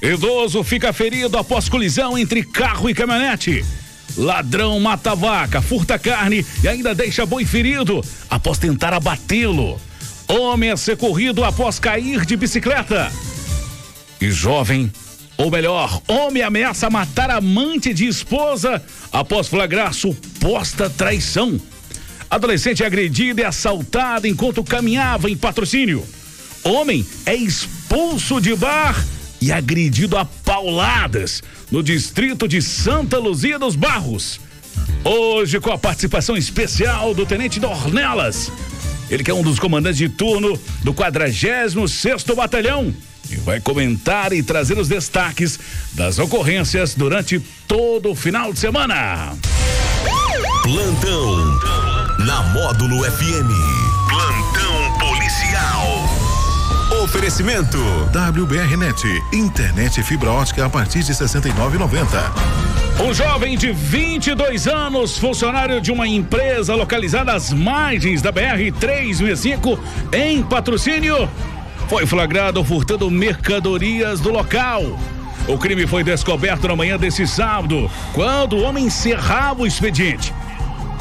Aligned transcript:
Idoso 0.00 0.62
fica 0.62 0.92
ferido 0.92 1.38
após 1.38 1.68
colisão 1.68 2.16
entre 2.18 2.42
carro 2.42 2.88
e 2.88 2.94
caminhonete. 2.94 3.64
Ladrão 4.16 4.78
mata 4.80 5.14
vaca, 5.14 5.60
furta 5.60 5.98
carne 5.98 6.44
e 6.62 6.68
ainda 6.68 6.94
deixa 6.94 7.26
boi 7.26 7.44
ferido 7.44 8.02
após 8.30 8.58
tentar 8.58 8.94
abatê-lo. 8.94 9.80
Homem 10.28 10.70
é 10.70 10.76
socorrido 10.76 11.44
após 11.44 11.78
cair 11.78 12.24
de 12.24 12.36
bicicleta. 12.36 13.12
E 14.20 14.30
jovem, 14.30 14.90
ou 15.36 15.50
melhor, 15.50 16.00
homem 16.08 16.42
ameaça 16.42 16.88
matar 16.88 17.30
amante 17.30 17.92
de 17.92 18.06
esposa 18.06 18.82
após 19.12 19.48
flagrar 19.48 19.92
suposta 19.92 20.88
traição. 20.88 21.60
Adolescente 22.28 22.82
é 22.82 22.86
agredido 22.86 23.40
e 23.40 23.44
assaltado 23.44 24.26
enquanto 24.26 24.64
caminhava 24.64 25.30
em 25.30 25.36
patrocínio. 25.36 26.04
Homem 26.64 27.06
é 27.24 27.34
expulso 27.34 28.40
de 28.40 28.54
bar 28.56 28.96
e 29.46 29.52
agredido 29.52 30.16
a 30.16 30.24
pauladas 30.24 31.40
no 31.70 31.80
distrito 31.80 32.48
de 32.48 32.60
Santa 32.60 33.16
Luzia 33.16 33.60
dos 33.60 33.76
Barros. 33.76 34.40
Hoje, 35.04 35.60
com 35.60 35.70
a 35.70 35.78
participação 35.78 36.36
especial 36.36 37.14
do 37.14 37.24
Tenente 37.24 37.60
Dornelas, 37.60 38.50
ele 39.08 39.22
que 39.22 39.30
é 39.30 39.34
um 39.34 39.44
dos 39.44 39.60
comandantes 39.60 39.98
de 39.98 40.08
turno 40.08 40.58
do 40.82 40.92
46 40.92 41.74
Batalhão 42.34 42.92
e 43.30 43.36
vai 43.36 43.60
comentar 43.60 44.32
e 44.32 44.42
trazer 44.42 44.76
os 44.78 44.88
destaques 44.88 45.60
das 45.92 46.18
ocorrências 46.18 46.96
durante 46.96 47.38
todo 47.68 48.10
o 48.10 48.16
final 48.16 48.52
de 48.52 48.58
semana. 48.58 49.36
Plantão 50.64 51.60
na 52.18 52.42
Módulo 52.52 53.04
FM. 53.04 53.85
Oferecimento 57.06 57.78
WBRnet, 58.10 59.22
internet 59.32 60.02
fibra 60.02 60.32
ótica 60.32 60.66
a 60.66 60.68
partir 60.68 61.04
de 61.04 61.12
69,90. 61.12 62.04
Um 63.00 63.14
jovem 63.14 63.56
de 63.56 63.70
22 63.70 64.66
anos, 64.66 65.16
funcionário 65.16 65.80
de 65.80 65.92
uma 65.92 66.08
empresa 66.08 66.74
localizada 66.74 67.32
às 67.32 67.52
margens 67.52 68.20
da 68.20 68.32
BR 68.32 68.72
365 68.80 69.78
em 70.12 70.42
patrocínio, 70.42 71.30
foi 71.88 72.04
flagrado 72.06 72.64
furtando 72.64 73.08
mercadorias 73.08 74.18
do 74.18 74.30
local. 74.30 74.82
O 75.46 75.56
crime 75.56 75.86
foi 75.86 76.02
descoberto 76.02 76.66
na 76.66 76.74
manhã 76.74 76.98
desse 76.98 77.24
sábado, 77.24 77.88
quando 78.14 78.56
o 78.56 78.62
homem 78.62 78.86
encerrava 78.86 79.62
o 79.62 79.66
expediente. 79.66 80.34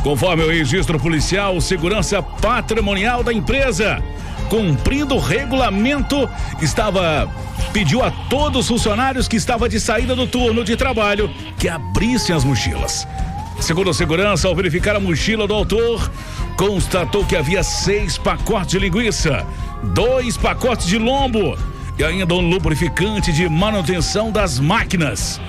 Conforme 0.04 0.44
o 0.44 0.50
registro 0.50 1.00
policial, 1.00 1.60
segurança 1.60 2.22
patrimonial 2.22 3.24
da 3.24 3.34
empresa, 3.34 4.04
cumprindo 4.50 5.16
o 5.16 5.20
regulamento, 5.20 6.30
estava 6.62 7.30
pediu 7.72 8.04
a 8.04 8.10
todos 8.10 8.62
os 8.62 8.68
funcionários 8.68 9.28
que 9.28 9.36
estava 9.36 9.68
de 9.68 9.80
saída 9.80 10.16
do 10.16 10.26
turno 10.26 10.64
de 10.64 10.78
trabalho 10.78 11.30
que 11.58 11.68
abrissem 11.68 12.36
as 12.36 12.44
mochilas. 12.44 13.08
Segundo 13.60 13.90
a 13.90 13.94
segurança, 13.94 14.48
ao 14.48 14.56
verificar 14.56 14.96
a 14.96 15.00
mochila 15.00 15.48
do 15.48 15.54
autor, 15.54 16.12
constatou 16.58 17.26
que 17.26 17.36
havia 17.36 17.64
seis 17.64 18.18
pacotes 18.18 18.72
de 18.72 18.80
linguiça, 18.80 19.46
dois 19.94 20.38
pacotes 20.38 20.88
de 20.88 20.98
lombo 20.98 21.58
e 21.98 22.04
ainda 22.04 22.34
um 22.34 22.50
lubrificante 22.50 23.32
de 23.32 23.48
manutenção 23.48 24.32
das 24.32 24.60
máquinas. 24.60 25.40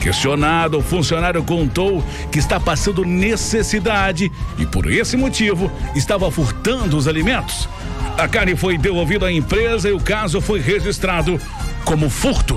Questionado, 0.00 0.78
o 0.78 0.82
funcionário 0.82 1.42
contou 1.42 2.04
que 2.30 2.38
está 2.38 2.60
passando 2.60 3.04
necessidade 3.04 4.30
e, 4.58 4.66
por 4.66 4.90
esse 4.90 5.16
motivo, 5.16 5.70
estava 5.94 6.30
furtando 6.30 6.96
os 6.96 7.08
alimentos. 7.08 7.68
A 8.18 8.26
carne 8.26 8.56
foi 8.56 8.78
devolvida 8.78 9.26
à 9.26 9.32
empresa 9.32 9.88
e 9.88 9.92
o 9.92 10.00
caso 10.00 10.40
foi 10.40 10.58
registrado 10.58 11.38
como 11.84 12.08
furto. 12.08 12.56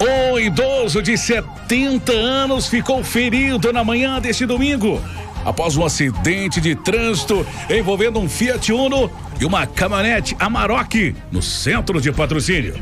Um 0.00 0.38
idoso 0.38 1.02
de 1.02 1.16
70 1.16 2.12
anos 2.12 2.68
ficou 2.68 3.04
ferido 3.04 3.72
na 3.72 3.84
manhã 3.84 4.18
deste 4.18 4.46
domingo 4.46 5.00
após 5.44 5.76
um 5.76 5.84
acidente 5.84 6.60
de 6.60 6.74
trânsito 6.74 7.46
envolvendo 7.68 8.18
um 8.18 8.28
Fiat 8.28 8.72
Uno 8.72 9.10
e 9.40 9.44
uma 9.44 9.66
caminhonete 9.66 10.36
Amarok 10.38 11.14
no 11.30 11.42
centro 11.42 12.00
de 12.00 12.10
patrocínio. 12.12 12.74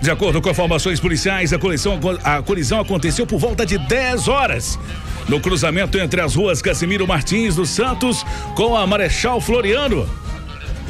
De 0.00 0.10
acordo 0.10 0.40
com 0.40 0.50
informações 0.50 1.00
policiais, 1.00 1.52
a 1.52 1.58
colisão, 1.58 1.98
a 2.22 2.42
colisão 2.42 2.80
aconteceu 2.80 3.26
por 3.26 3.38
volta 3.38 3.64
de 3.64 3.78
10 3.78 4.28
horas. 4.28 4.78
No 5.28 5.40
cruzamento 5.40 5.98
entre 5.98 6.20
as 6.20 6.34
ruas 6.34 6.62
Casimiro 6.62 7.06
Martins 7.06 7.56
dos 7.56 7.70
Santos 7.70 8.24
com 8.54 8.76
a 8.76 8.86
Marechal 8.86 9.40
Floriano. 9.40 10.08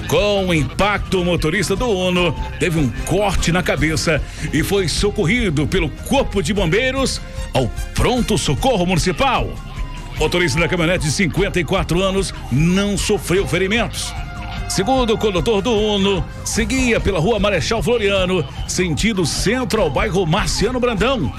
Com 0.09 0.47
o 0.47 0.55
impacto, 0.55 1.21
o 1.21 1.25
motorista 1.25 1.75
do 1.75 1.89
Uno 1.89 2.35
teve 2.61 2.79
um 2.79 2.89
corte 3.07 3.51
na 3.51 3.63
cabeça 3.63 4.23
e 4.53 4.63
foi 4.63 4.89
socorrido 4.89 5.67
pelo 5.67 5.89
Corpo 5.89 6.43
de 6.43 6.53
Bombeiros 6.53 7.21
ao 7.53 7.69
Pronto 7.95 8.37
Socorro 8.39 8.87
Municipal. 8.87 9.53
Motorista 10.19 10.61
da 10.61 10.69
caminhonete 10.69 11.07
de 11.07 11.11
54 11.11 12.01
anos 12.01 12.33
não 12.53 12.97
sofreu 12.97 13.47
ferimentos. 13.47 14.15
Segundo 14.69 15.15
o 15.15 15.19
condutor 15.19 15.63
do 15.63 15.73
Uno, 15.73 16.25
seguia 16.45 17.01
pela 17.01 17.21
rua 17.21 17.39
Marechal 17.39 17.83
Floriano, 17.83 18.45
sentido 18.69 19.25
centro 19.25 19.83
ao 19.83 19.91
bairro 19.91 20.27
Marciano 20.27 20.81
Brandão. 20.81 21.33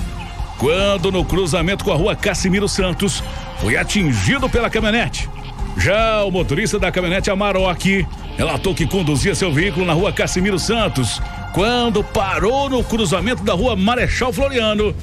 Quando 0.57 1.11
no 1.11 1.23
cruzamento 1.23 1.83
com 1.83 1.91
a 1.91 1.95
rua 1.95 2.15
Cassimiro 2.15 2.67
Santos, 2.67 3.23
foi 3.59 3.77
atingido 3.77 4.49
pela 4.49 4.69
caminhonete. 4.69 5.29
Já 5.77 6.23
o 6.23 6.31
motorista 6.31 6.79
da 6.79 6.91
caminhonete 6.91 7.29
Amarok 7.29 8.05
relatou 8.35 8.73
que 8.73 8.87
conduzia 8.87 9.35
seu 9.35 9.51
veículo 9.51 9.85
na 9.85 9.93
rua 9.93 10.11
Cassimiro 10.11 10.57
Santos, 10.57 11.21
quando 11.53 12.03
parou 12.03 12.69
no 12.69 12.83
cruzamento 12.83 13.43
da 13.43 13.53
rua 13.53 13.75
Marechal 13.75 14.33
Floriano 14.33 14.95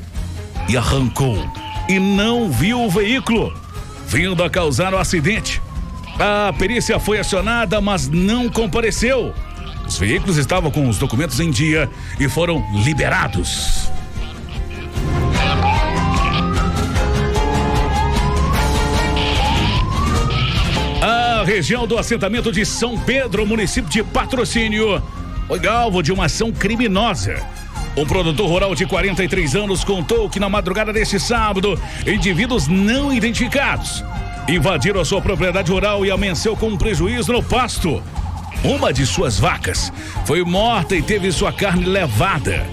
e 0.68 0.76
arrancou 0.76 1.38
e 1.88 1.98
não 2.00 2.50
viu 2.50 2.82
o 2.82 2.90
veículo 2.90 3.52
vindo 4.06 4.42
a 4.42 4.50
causar 4.50 4.92
o 4.92 4.96
um 4.96 5.00
acidente. 5.00 5.60
A 6.18 6.52
perícia 6.52 6.98
foi 7.00 7.18
acionada, 7.18 7.80
mas 7.80 8.08
não 8.08 8.48
compareceu. 8.48 9.34
Os 9.86 9.98
veículos 9.98 10.36
estavam 10.36 10.70
com 10.70 10.88
os 10.88 10.96
documentos 10.96 11.40
em 11.40 11.50
dia 11.50 11.90
e 12.18 12.28
foram 12.28 12.64
liberados. 12.84 13.90
A 21.02 21.44
região 21.44 21.86
do 21.86 21.98
assentamento 21.98 22.50
de 22.50 22.64
São 22.64 22.96
Pedro, 22.98 23.44
município 23.44 23.90
de 23.90 24.02
Patrocínio, 24.02 25.02
foi 25.48 25.66
alvo 25.66 26.02
de 26.02 26.12
uma 26.12 26.26
ação 26.26 26.50
criminosa. 26.50 27.42
Um 27.96 28.06
produtor 28.06 28.48
rural 28.48 28.74
de 28.74 28.86
43 28.86 29.54
anos 29.56 29.84
contou 29.84 30.30
que 30.30 30.40
na 30.40 30.48
madrugada 30.48 30.92
deste 30.92 31.20
sábado, 31.20 31.78
indivíduos 32.06 32.66
não 32.66 33.12
identificados 33.12 34.02
invadiram 34.48 35.00
a 35.00 35.04
sua 35.04 35.22
propriedade 35.22 35.70
rural 35.70 36.04
e 36.04 36.10
amanheceu 36.10 36.56
com 36.56 36.68
um 36.68 36.76
prejuízo 36.76 37.32
no 37.32 37.42
pasto. 37.42 38.02
Uma 38.62 38.92
de 38.92 39.06
suas 39.06 39.38
vacas 39.38 39.92
foi 40.24 40.42
morta 40.42 40.94
e 40.94 41.02
teve 41.02 41.30
sua 41.32 41.52
carne 41.52 41.84
levada. 41.84 42.66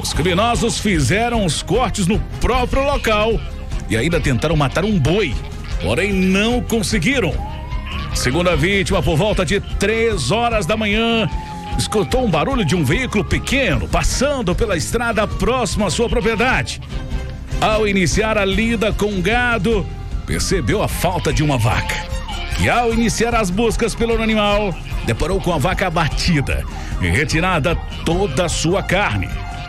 Os 0.00 0.12
criminosos 0.12 0.78
fizeram 0.78 1.44
os 1.44 1.62
cortes 1.62 2.06
no 2.06 2.18
próprio 2.40 2.84
local 2.84 3.40
e 3.88 3.96
ainda 3.96 4.20
tentaram 4.20 4.56
matar 4.56 4.84
um 4.84 4.98
boi, 4.98 5.34
porém 5.80 6.12
não 6.12 6.60
conseguiram. 6.60 7.32
Segundo 8.14 8.50
a 8.50 8.56
vítima, 8.56 9.02
por 9.02 9.16
volta 9.16 9.44
de 9.44 9.60
três 9.60 10.30
horas 10.30 10.66
da 10.66 10.76
manhã, 10.76 11.28
escutou 11.78 12.24
um 12.24 12.30
barulho 12.30 12.64
de 12.64 12.74
um 12.74 12.84
veículo 12.84 13.24
pequeno 13.24 13.88
passando 13.88 14.54
pela 14.54 14.76
estrada 14.76 15.26
próxima 15.26 15.86
à 15.86 15.90
sua 15.90 16.08
propriedade. 16.08 16.80
Ao 17.60 17.86
iniciar 17.86 18.36
a 18.36 18.44
lida 18.44 18.92
com 18.92 19.06
o 19.06 19.22
gado, 19.22 19.86
percebeu 20.32 20.82
a 20.82 20.88
falta 20.88 21.30
de 21.30 21.42
uma 21.42 21.58
vaca. 21.58 21.94
E 22.58 22.66
ao 22.66 22.90
iniciar 22.90 23.34
as 23.34 23.50
buscas 23.50 23.94
pelo 23.94 24.14
animal, 24.22 24.74
deparou 25.04 25.38
com 25.38 25.52
a 25.52 25.58
vaca 25.58 25.88
abatida 25.88 26.64
e 27.02 27.06
retirada 27.06 27.76
toda 28.02 28.46
a 28.46 28.48
sua 28.48 28.82
carne, 28.82 29.28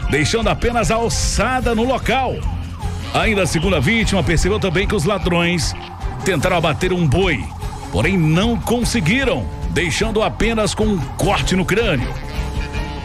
deixando 0.10 0.48
apenas 0.48 0.89
a 0.89 0.98
ossada 0.98 1.75
no 1.75 1.83
local. 1.83 2.38
Ainda 3.13 3.44
a 3.75 3.80
vítima, 3.81 4.24
percebeu 4.24 4.57
também 4.57 4.88
que 4.88 4.95
os 4.95 5.04
ladrões 5.04 5.75
tentaram 6.24 6.56
abater 6.56 6.94
um 6.94 7.06
boi, 7.06 7.44
porém 7.92 8.18
não 8.18 8.56
conseguiram, 8.56 9.45
deixando 9.71 10.24
apenas 10.24 10.74
com 10.74 10.86
um 10.86 10.98
corte 11.18 11.57
no 11.57 11.65
crânio. 11.65 12.07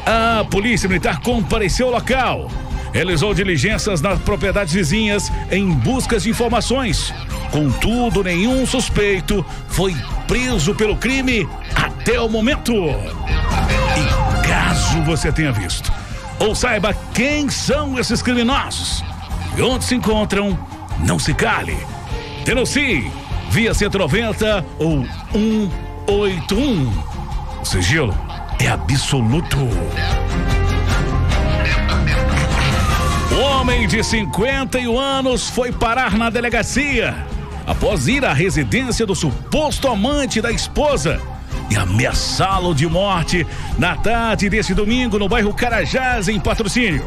A 0.06 0.44
polícia 0.44 0.88
militar 0.88 1.20
compareceu 1.22 1.88
ao 1.88 1.94
local, 1.94 2.48
realizou 2.92 3.34
diligências 3.34 4.00
nas 4.00 4.18
propriedades 4.20 4.72
vizinhas 4.72 5.30
em 5.50 5.70
busca 5.70 6.18
de 6.18 6.30
informações. 6.30 7.12
Contudo, 7.50 8.22
nenhum 8.22 8.66
suspeito 8.66 9.44
foi 9.68 9.94
preso 10.26 10.74
pelo 10.74 10.96
crime 10.96 11.48
até 11.74 12.20
o 12.20 12.28
momento. 12.28 12.74
E 12.74 14.46
caso 14.46 15.02
você 15.02 15.32
tenha 15.32 15.52
visto 15.52 15.90
ou 16.38 16.54
saiba 16.54 16.94
quem 17.12 17.48
são 17.48 17.98
esses 17.98 18.22
criminosos 18.22 19.02
e 19.56 19.62
onde 19.62 19.84
se 19.84 19.94
encontram, 19.94 20.56
não 21.00 21.18
se 21.18 21.34
cale. 21.34 21.76
Denuncie 22.44 23.10
via 23.50 23.74
190 23.74 24.64
ou 24.78 25.04
181. 26.06 26.92
O 27.60 27.64
sigilo 27.64 28.14
é 28.60 28.68
absoluto. 28.68 29.58
O 33.30 33.40
homem 33.40 33.86
de 33.86 34.02
51 34.02 34.98
anos 34.98 35.50
foi 35.50 35.70
parar 35.70 36.16
na 36.16 36.30
delegacia 36.30 37.14
após 37.66 38.08
ir 38.08 38.24
à 38.24 38.32
residência 38.32 39.04
do 39.04 39.14
suposto 39.14 39.88
amante 39.88 40.40
da 40.40 40.50
esposa 40.50 41.20
e 41.70 41.76
ameaçá-lo 41.76 42.74
de 42.74 42.86
morte 42.86 43.46
na 43.78 43.94
tarde 43.94 44.48
desse 44.48 44.72
domingo 44.72 45.18
no 45.18 45.28
bairro 45.28 45.52
Carajás, 45.52 46.28
em 46.28 46.40
patrocínio. 46.40 47.04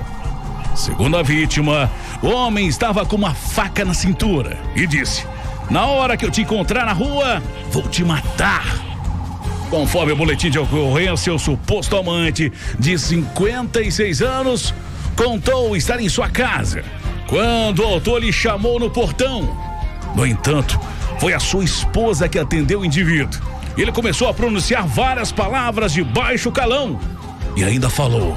Segundo 0.75 1.17
a 1.17 1.23
vítima, 1.23 1.89
o 2.21 2.27
homem 2.27 2.67
estava 2.67 3.05
com 3.05 3.15
uma 3.15 3.33
faca 3.33 3.83
na 3.83 3.93
cintura 3.93 4.57
e 4.75 4.85
disse: 4.85 5.25
Na 5.69 5.87
hora 5.87 6.15
que 6.15 6.23
eu 6.25 6.31
te 6.31 6.41
encontrar 6.41 6.85
na 6.85 6.93
rua, 6.93 7.41
vou 7.71 7.83
te 7.83 8.03
matar. 8.03 8.63
Conforme 9.69 10.11
o 10.11 10.15
boletim 10.15 10.49
de 10.49 10.59
ocorrência, 10.59 11.33
o 11.33 11.39
suposto 11.39 11.97
amante, 11.97 12.51
de 12.77 12.97
56 12.97 14.21
anos, 14.21 14.73
contou 15.23 15.75
estar 15.75 16.01
em 16.01 16.09
sua 16.09 16.27
casa 16.27 16.83
quando 17.27 17.83
o 17.83 17.85
autor 17.85 18.23
lhe 18.23 18.33
chamou 18.33 18.79
no 18.79 18.89
portão. 18.89 19.55
No 20.15 20.25
entanto, 20.25 20.79
foi 21.19 21.31
a 21.31 21.39
sua 21.39 21.63
esposa 21.63 22.27
que 22.27 22.39
atendeu 22.39 22.79
o 22.79 22.85
indivíduo. 22.85 23.39
Ele 23.77 23.91
começou 23.91 24.27
a 24.27 24.33
pronunciar 24.33 24.87
várias 24.87 25.31
palavras 25.31 25.93
de 25.93 26.03
baixo 26.03 26.51
calão 26.51 26.99
e 27.55 27.63
ainda 27.63 27.87
falou: 27.87 28.35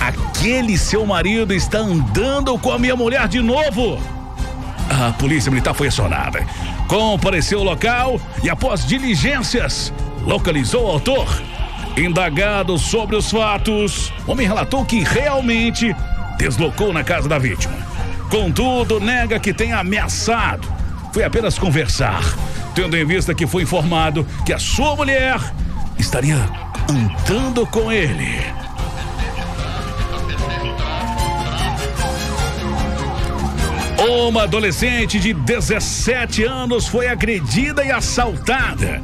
Aquele 0.00 0.76
seu 0.76 1.06
marido 1.06 1.54
está 1.54 1.78
andando 1.78 2.58
com 2.58 2.72
a 2.72 2.78
minha 2.80 2.96
mulher 2.96 3.28
de 3.28 3.40
novo. 3.40 4.02
A 4.90 5.12
polícia 5.12 5.50
militar 5.52 5.72
foi 5.72 5.86
acionada, 5.86 6.44
compareceu 6.88 7.60
ao 7.60 7.64
local 7.64 8.20
e, 8.42 8.50
após 8.50 8.84
diligências, 8.84 9.92
localizou 10.26 10.86
o 10.86 10.90
autor. 10.90 11.28
Indagado 11.96 12.78
sobre 12.78 13.16
os 13.16 13.30
fatos, 13.30 14.12
o 14.26 14.32
homem 14.32 14.46
relatou 14.46 14.84
que 14.84 15.00
realmente 15.00 15.94
deslocou 16.38 16.92
na 16.92 17.04
casa 17.04 17.28
da 17.28 17.38
vítima. 17.38 17.76
Contudo, 18.30 19.00
nega 19.00 19.38
que 19.38 19.52
tenha 19.52 19.78
ameaçado. 19.78 20.66
Foi 21.12 21.24
apenas 21.24 21.58
conversar, 21.58 22.22
tendo 22.74 22.96
em 22.96 23.04
vista 23.04 23.34
que 23.34 23.46
foi 23.46 23.64
informado 23.64 24.26
que 24.46 24.52
a 24.52 24.58
sua 24.58 24.94
mulher 24.94 25.38
estaria 25.98 26.38
andando 26.88 27.66
com 27.66 27.90
ele. 27.90 28.40
Uma 34.28 34.44
adolescente 34.44 35.18
de 35.18 35.34
17 35.34 36.44
anos 36.44 36.86
foi 36.86 37.08
agredida 37.08 37.84
e 37.84 37.90
assaltada 37.90 39.02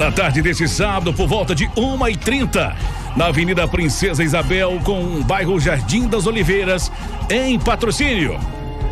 na 0.00 0.10
tarde 0.10 0.40
desse 0.40 0.66
sábado, 0.66 1.12
por 1.12 1.28
volta 1.28 1.54
de 1.54 1.66
1h30, 1.66 2.74
na 3.16 3.26
Avenida 3.26 3.66
Princesa 3.66 4.22
Isabel, 4.22 4.80
com 4.84 5.02
o 5.02 5.24
bairro 5.24 5.58
Jardim 5.58 6.06
das 6.06 6.26
Oliveiras, 6.26 6.90
em 7.28 7.58
patrocínio. 7.58 8.38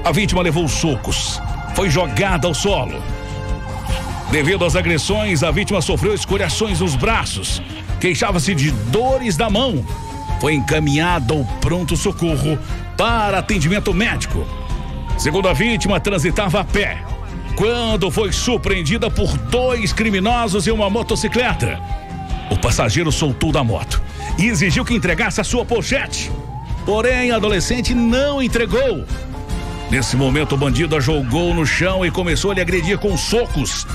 A 0.05 0.13
vítima 0.13 0.43
levou 0.43 0.69
socos, 0.69 1.41
foi 1.75 1.89
jogada 1.91 2.47
ao 2.47 2.55
solo. 2.55 3.03
Devido 4.31 4.65
às 4.65 4.77
agressões, 4.77 5.43
a 5.43 5.51
vítima 5.51 5.81
sofreu 5.81 6.15
escoriações 6.15 6.81
nos 6.81 6.95
braços, 6.95 7.63
queixava-se 8.01 8.55
de 8.55 8.71
dores 8.71 9.37
da 9.37 9.49
mão. 9.49 9.85
Foi 10.41 10.55
encaminhada 10.55 11.35
ao 11.35 11.45
pronto-socorro 11.61 12.59
para 12.97 13.39
atendimento 13.39 13.93
médico. 13.95 14.47
Segundo 15.17 15.49
a 15.49 15.53
vítima, 15.53 15.99
transitava 15.99 16.61
a 16.61 16.65
pé 16.65 17.03
quando 17.57 18.09
foi 18.09 18.31
surpreendida 18.31 19.11
por 19.11 19.37
dois 19.37 19.93
criminosos 19.93 20.69
em 20.69 20.71
uma 20.71 20.89
motocicleta. 20.89 21.81
O 22.51 22.57
passageiro 22.57 23.11
soltou 23.11 23.51
da 23.51 23.65
moto 23.65 24.01
e 24.39 24.47
exigiu 24.47 24.85
que 24.85 24.95
entregasse 24.95 25.41
a 25.41 25.45
sua 25.45 25.65
pochete. 25.65 26.31
Porém, 26.87 27.33
a 27.33 27.37
adolescente 27.37 27.95
não 27.95 28.41
entregou. 28.41 29.05
Nesse 29.91 30.17
momento, 30.17 30.55
o 30.55 30.59
bandido 30.59 30.97
a 30.97 31.01
jogou 31.01 31.53
no 31.53 31.67
chão 31.67 32.07
e 32.07 32.11
começou 32.11 32.51
a 32.53 32.55
lhe 32.55 32.61
agredir 32.61 32.99
com 32.99 33.17
socos, 33.17 33.87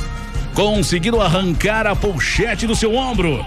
conseguindo 0.54 1.22
arrancar 1.22 1.88
a 1.88 1.96
pochete 1.96 2.68
do 2.68 2.76
seu 2.76 2.94
ombro. 2.94 3.44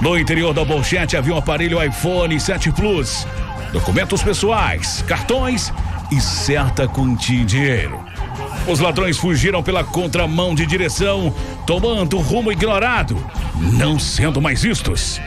No 0.00 0.18
interior 0.18 0.52
da 0.52 0.66
pochete 0.66 1.16
havia 1.16 1.34
um 1.34 1.38
aparelho 1.38 1.82
iPhone 1.82 2.38
7 2.38 2.72
Plus, 2.72 3.26
documentos 3.72 4.22
pessoais, 4.22 5.02
cartões 5.06 5.72
e 6.10 6.20
certa 6.20 6.86
quantia 6.86 7.40
em 7.40 7.46
dinheiro. 7.46 8.04
Os 8.66 8.80
ladrões 8.80 9.16
fugiram 9.16 9.62
pela 9.62 9.84
contramão 9.84 10.54
de 10.54 10.66
direção, 10.66 11.34
tomando 11.66 12.18
rumo 12.18 12.50
ignorado, 12.50 13.16
não 13.54 13.98
sendo 13.98 14.42
mais 14.42 14.62
vistos. 14.62 15.20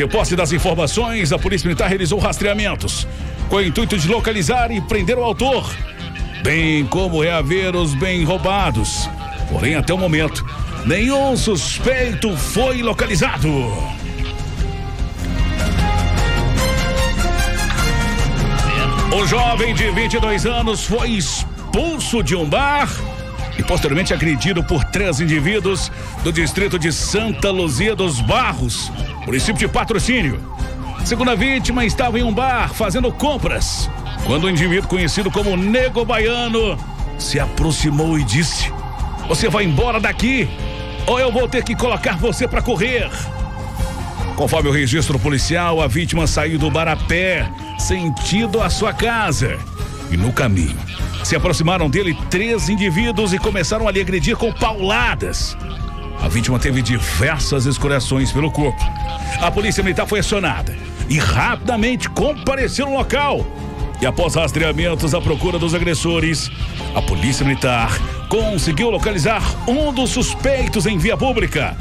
De 0.00 0.08
posse 0.08 0.34
das 0.34 0.50
informações, 0.50 1.30
a 1.30 1.38
Polícia 1.38 1.68
Militar 1.68 1.86
realizou 1.86 2.18
rastreamentos, 2.18 3.06
com 3.50 3.56
o 3.56 3.62
intuito 3.62 3.98
de 3.98 4.08
localizar 4.08 4.70
e 4.70 4.80
prender 4.80 5.18
o 5.18 5.22
autor, 5.22 5.70
bem 6.42 6.86
como 6.86 7.20
reaver 7.20 7.76
os 7.76 7.92
bem 7.92 8.24
roubados. 8.24 9.06
Porém, 9.50 9.74
até 9.74 9.92
o 9.92 9.98
momento, 9.98 10.42
nenhum 10.86 11.36
suspeito 11.36 12.34
foi 12.34 12.80
localizado. 12.80 13.50
O 19.12 19.26
jovem 19.26 19.74
de 19.74 19.90
22 19.90 20.46
anos 20.46 20.86
foi 20.86 21.10
expulso 21.10 22.22
de 22.22 22.34
um 22.34 22.48
bar 22.48 22.88
e 23.60 23.62
posteriormente 23.62 24.14
agredido 24.14 24.64
por 24.64 24.82
três 24.84 25.20
indivíduos 25.20 25.92
do 26.24 26.32
distrito 26.32 26.78
de 26.78 26.90
Santa 26.90 27.50
Luzia 27.50 27.94
dos 27.94 28.18
Barros, 28.18 28.90
município 29.26 29.58
de 29.58 29.68
patrocínio. 29.68 30.40
A 30.98 31.34
vítima, 31.34 31.84
estava 31.84 32.18
em 32.18 32.22
um 32.22 32.32
bar 32.32 32.72
fazendo 32.72 33.12
compras 33.12 33.90
quando 34.24 34.46
um 34.46 34.50
indivíduo 34.50 34.88
conhecido 34.88 35.30
como 35.30 35.56
Nego 35.56 36.04
Baiano 36.04 36.78
se 37.18 37.38
aproximou 37.38 38.18
e 38.18 38.24
disse: 38.24 38.72
Você 39.28 39.48
vai 39.48 39.64
embora 39.64 40.00
daqui 40.00 40.48
ou 41.06 41.20
eu 41.20 41.30
vou 41.30 41.46
ter 41.46 41.62
que 41.62 41.74
colocar 41.74 42.16
você 42.16 42.48
para 42.48 42.62
correr. 42.62 43.10
Conforme 44.36 44.70
o 44.70 44.72
registro 44.72 45.18
policial, 45.18 45.82
a 45.82 45.86
vítima 45.86 46.26
saiu 46.26 46.58
do 46.58 46.70
bar 46.70 46.88
a 46.88 46.96
pé, 46.96 47.50
sentido 47.78 48.62
a 48.62 48.70
sua 48.70 48.94
casa. 48.94 49.58
E 50.10 50.16
no 50.16 50.32
caminho, 50.32 50.78
se 51.22 51.36
aproximaram 51.36 51.88
dele 51.88 52.16
três 52.28 52.68
indivíduos 52.68 53.32
e 53.32 53.38
começaram 53.38 53.86
a 53.86 53.92
lhe 53.92 54.00
agredir 54.00 54.36
com 54.36 54.52
pauladas. 54.52 55.56
A 56.20 56.28
vítima 56.28 56.58
teve 56.58 56.82
diversas 56.82 57.64
escoriações 57.66 58.32
pelo 58.32 58.50
corpo. 58.50 58.82
A 59.40 59.50
polícia 59.50 59.82
militar 59.82 60.06
foi 60.06 60.18
acionada 60.18 60.76
e 61.08 61.18
rapidamente 61.18 62.10
compareceu 62.10 62.86
no 62.86 62.94
local. 62.94 63.46
E 64.00 64.06
após 64.06 64.34
rastreamentos 64.34 65.14
à 65.14 65.20
procura 65.20 65.58
dos 65.58 65.74
agressores, 65.74 66.50
a 66.94 67.02
polícia 67.02 67.44
militar 67.44 67.90
conseguiu 68.28 68.90
localizar 68.90 69.42
um 69.68 69.92
dos 69.92 70.10
suspeitos 70.10 70.86
em 70.86 70.98
via 70.98 71.16
pública. 71.16 71.76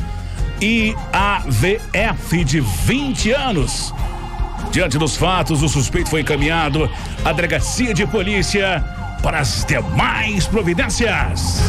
IAVF 0.62 2.44
de 2.44 2.60
20 2.60 3.32
anos. 3.32 3.94
Diante 4.72 4.98
dos 5.00 5.16
fatos, 5.18 5.64
o 5.64 5.70
suspeito 5.70 6.10
foi 6.10 6.22
encaminhado 6.22 6.90
à 7.26 7.32
delegacia 7.32 7.94
de 7.94 8.06
polícia 8.06 8.84
para 9.22 9.40
as 9.40 9.66
demais 9.66 10.46
providências. 10.46 11.62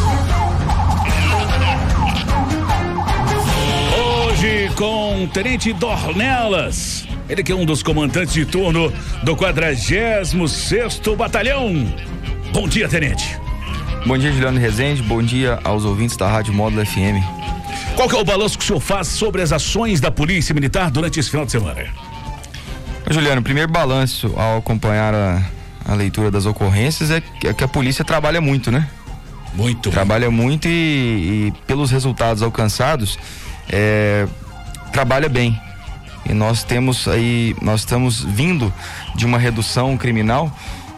Hoje 3.98 4.70
com 4.76 5.24
o 5.24 5.28
Tenente 5.28 5.72
Dornelas, 5.72 7.06
ele 7.28 7.42
que 7.42 7.52
é 7.52 7.54
um 7.54 7.64
dos 7.64 7.82
comandantes 7.82 8.34
de 8.34 8.44
turno 8.44 8.92
do 9.22 9.34
46º 9.34 11.16
Batalhão. 11.16 11.72
Bom 12.52 12.68
dia, 12.68 12.86
Tenente. 12.88 13.38
Bom 14.06 14.18
dia, 14.18 14.30
Juliano 14.30 14.58
Rezende. 14.58 15.02
Bom 15.02 15.22
dia 15.22 15.58
aos 15.64 15.84
ouvintes 15.84 16.16
da 16.16 16.28
Rádio 16.28 16.52
Módulo 16.52 16.84
FM. 16.84 17.22
Qual 17.96 18.08
que 18.08 18.16
é 18.16 18.18
o 18.18 18.24
balanço 18.24 18.58
que 18.58 18.64
o 18.64 18.66
senhor 18.66 18.80
faz 18.80 19.08
sobre 19.08 19.40
as 19.42 19.52
ações 19.52 20.00
da 20.00 20.10
Polícia 20.10 20.54
Militar 20.54 20.90
durante 20.90 21.18
esse 21.18 21.30
final 21.30 21.46
de 21.46 21.52
semana? 21.52 22.09
Juliano, 23.12 23.40
o 23.40 23.44
primeiro 23.44 23.70
balanço 23.70 24.32
ao 24.36 24.58
acompanhar 24.58 25.12
a, 25.12 25.42
a 25.84 25.94
leitura 25.94 26.30
das 26.30 26.46
ocorrências 26.46 27.10
é 27.10 27.20
que, 27.20 27.48
é 27.48 27.52
que, 27.52 27.64
a 27.64 27.68
polícia 27.68 28.04
trabalha 28.04 28.40
muito, 28.40 28.70
né? 28.70 28.88
Muito. 29.52 29.90
Trabalha 29.90 30.30
muito 30.30 30.68
e, 30.68 31.48
e 31.48 31.52
pelos 31.66 31.90
resultados 31.90 32.40
alcançados, 32.40 33.18
é, 33.68 34.28
trabalha 34.92 35.28
bem. 35.28 35.60
e 36.24 36.32
nós 36.32 36.62
temos 36.62 37.08
aí, 37.08 37.56
nós 37.60 37.80
estamos 37.80 38.22
vindo 38.22 38.72
de 39.16 39.26
uma 39.26 39.38
redução 39.38 39.96
criminal 39.96 40.48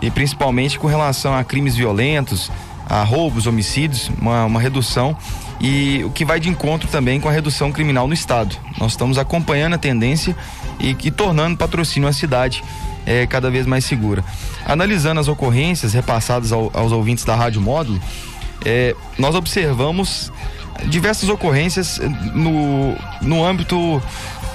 e 0.02 0.10
principalmente 0.10 0.78
com 0.78 0.88
relação 0.88 1.34
a 1.34 1.42
crimes 1.42 1.74
violentos, 1.74 2.52
a 2.90 3.02
roubos, 3.02 3.46
homicídios, 3.46 4.10
uma, 4.20 4.44
uma 4.44 4.60
redução 4.60 5.16
e 5.62 6.02
o 6.04 6.10
que 6.10 6.24
vai 6.24 6.40
de 6.40 6.48
encontro 6.48 6.88
também 6.88 7.20
com 7.20 7.28
a 7.28 7.32
redução 7.32 7.70
criminal 7.70 8.08
no 8.08 8.12
estado. 8.12 8.56
Nós 8.78 8.92
estamos 8.92 9.16
acompanhando 9.16 9.74
a 9.74 9.78
tendência 9.78 10.36
e, 10.80 10.90
e 11.04 11.10
tornando 11.10 11.56
patrocínio 11.56 12.08
a 12.08 12.12
cidade 12.12 12.64
é, 13.06 13.26
cada 13.28 13.48
vez 13.48 13.64
mais 13.64 13.84
segura. 13.84 14.24
Analisando 14.66 15.20
as 15.20 15.28
ocorrências 15.28 15.92
repassadas 15.92 16.50
ao, 16.50 16.70
aos 16.74 16.90
ouvintes 16.90 17.24
da 17.24 17.36
Rádio 17.36 17.60
Módulo, 17.60 18.00
é, 18.64 18.96
nós 19.16 19.36
observamos 19.36 20.32
diversas 20.86 21.28
ocorrências 21.28 22.00
no, 22.34 22.96
no 23.20 23.44
âmbito 23.44 24.02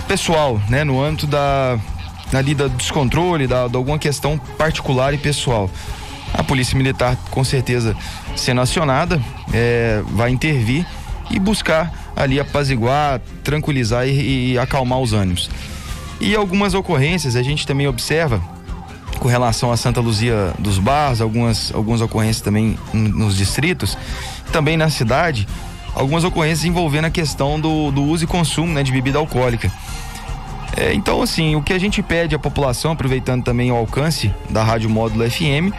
pessoal, 0.10 0.62
né? 0.68 0.84
No 0.84 1.02
âmbito 1.02 1.26
da 1.26 1.80
ali 2.34 2.54
do 2.54 2.68
descontrole, 2.70 3.48
da, 3.48 3.70
de 3.70 3.78
alguma 3.78 3.98
questão 3.98 4.38
particular 4.58 5.14
e 5.14 5.18
pessoal. 5.18 5.70
A 6.34 6.44
polícia 6.44 6.78
militar, 6.78 7.18
com 7.32 7.44
certeza, 7.44 7.96
sendo 8.36 8.62
acionada, 8.62 9.22
é, 9.54 10.02
vai 10.08 10.30
intervir 10.30 10.86
e 11.30 11.40
buscar 11.40 11.92
ali 12.16 12.40
apaziguar, 12.40 13.22
tranquilizar 13.44 14.08
e, 14.08 14.54
e 14.54 14.60
acalmar 14.60 15.00
os 15.00 15.14
ânimos. 15.14 15.50
E 16.20 16.36
algumas 16.36 16.74
ocorrências 16.74 17.36
a 17.36 17.44
gente 17.44 17.66
também 17.68 17.88
observa 17.88 18.42
com 19.20 19.28
relação 19.28 19.72
a 19.72 19.78
Santa 19.78 20.00
Luzia 20.00 20.54
dos 20.60 20.78
Barros, 20.80 21.22
algumas, 21.22 21.74
algumas 21.74 22.02
ocorrências 22.02 22.42
também 22.42 22.78
nos 22.94 23.36
distritos, 23.36 23.98
também 24.52 24.78
na 24.78 24.90
cidade, 24.90 25.48
algumas 25.94 26.24
ocorrências 26.24 26.66
envolvendo 26.66 27.06
a 27.06 27.10
questão 27.10 27.60
do, 27.60 27.92
do 27.92 28.04
uso 28.04 28.24
e 28.24 28.28
consumo 28.28 28.74
né, 28.74 28.84
de 28.84 28.92
bebida 28.92 29.18
alcoólica. 29.18 29.72
É, 30.76 30.94
então, 30.94 31.22
assim, 31.22 31.56
o 31.56 31.62
que 31.62 31.74
a 31.74 31.80
gente 31.80 32.04
pede 32.04 32.36
à 32.36 32.40
população, 32.40 32.92
aproveitando 32.92 33.44
também 33.44 33.72
o 33.72 33.76
alcance 33.76 34.32
da 34.50 34.64
Rádio 34.64 34.90
Módulo 34.90 35.30
FM, 35.30 35.74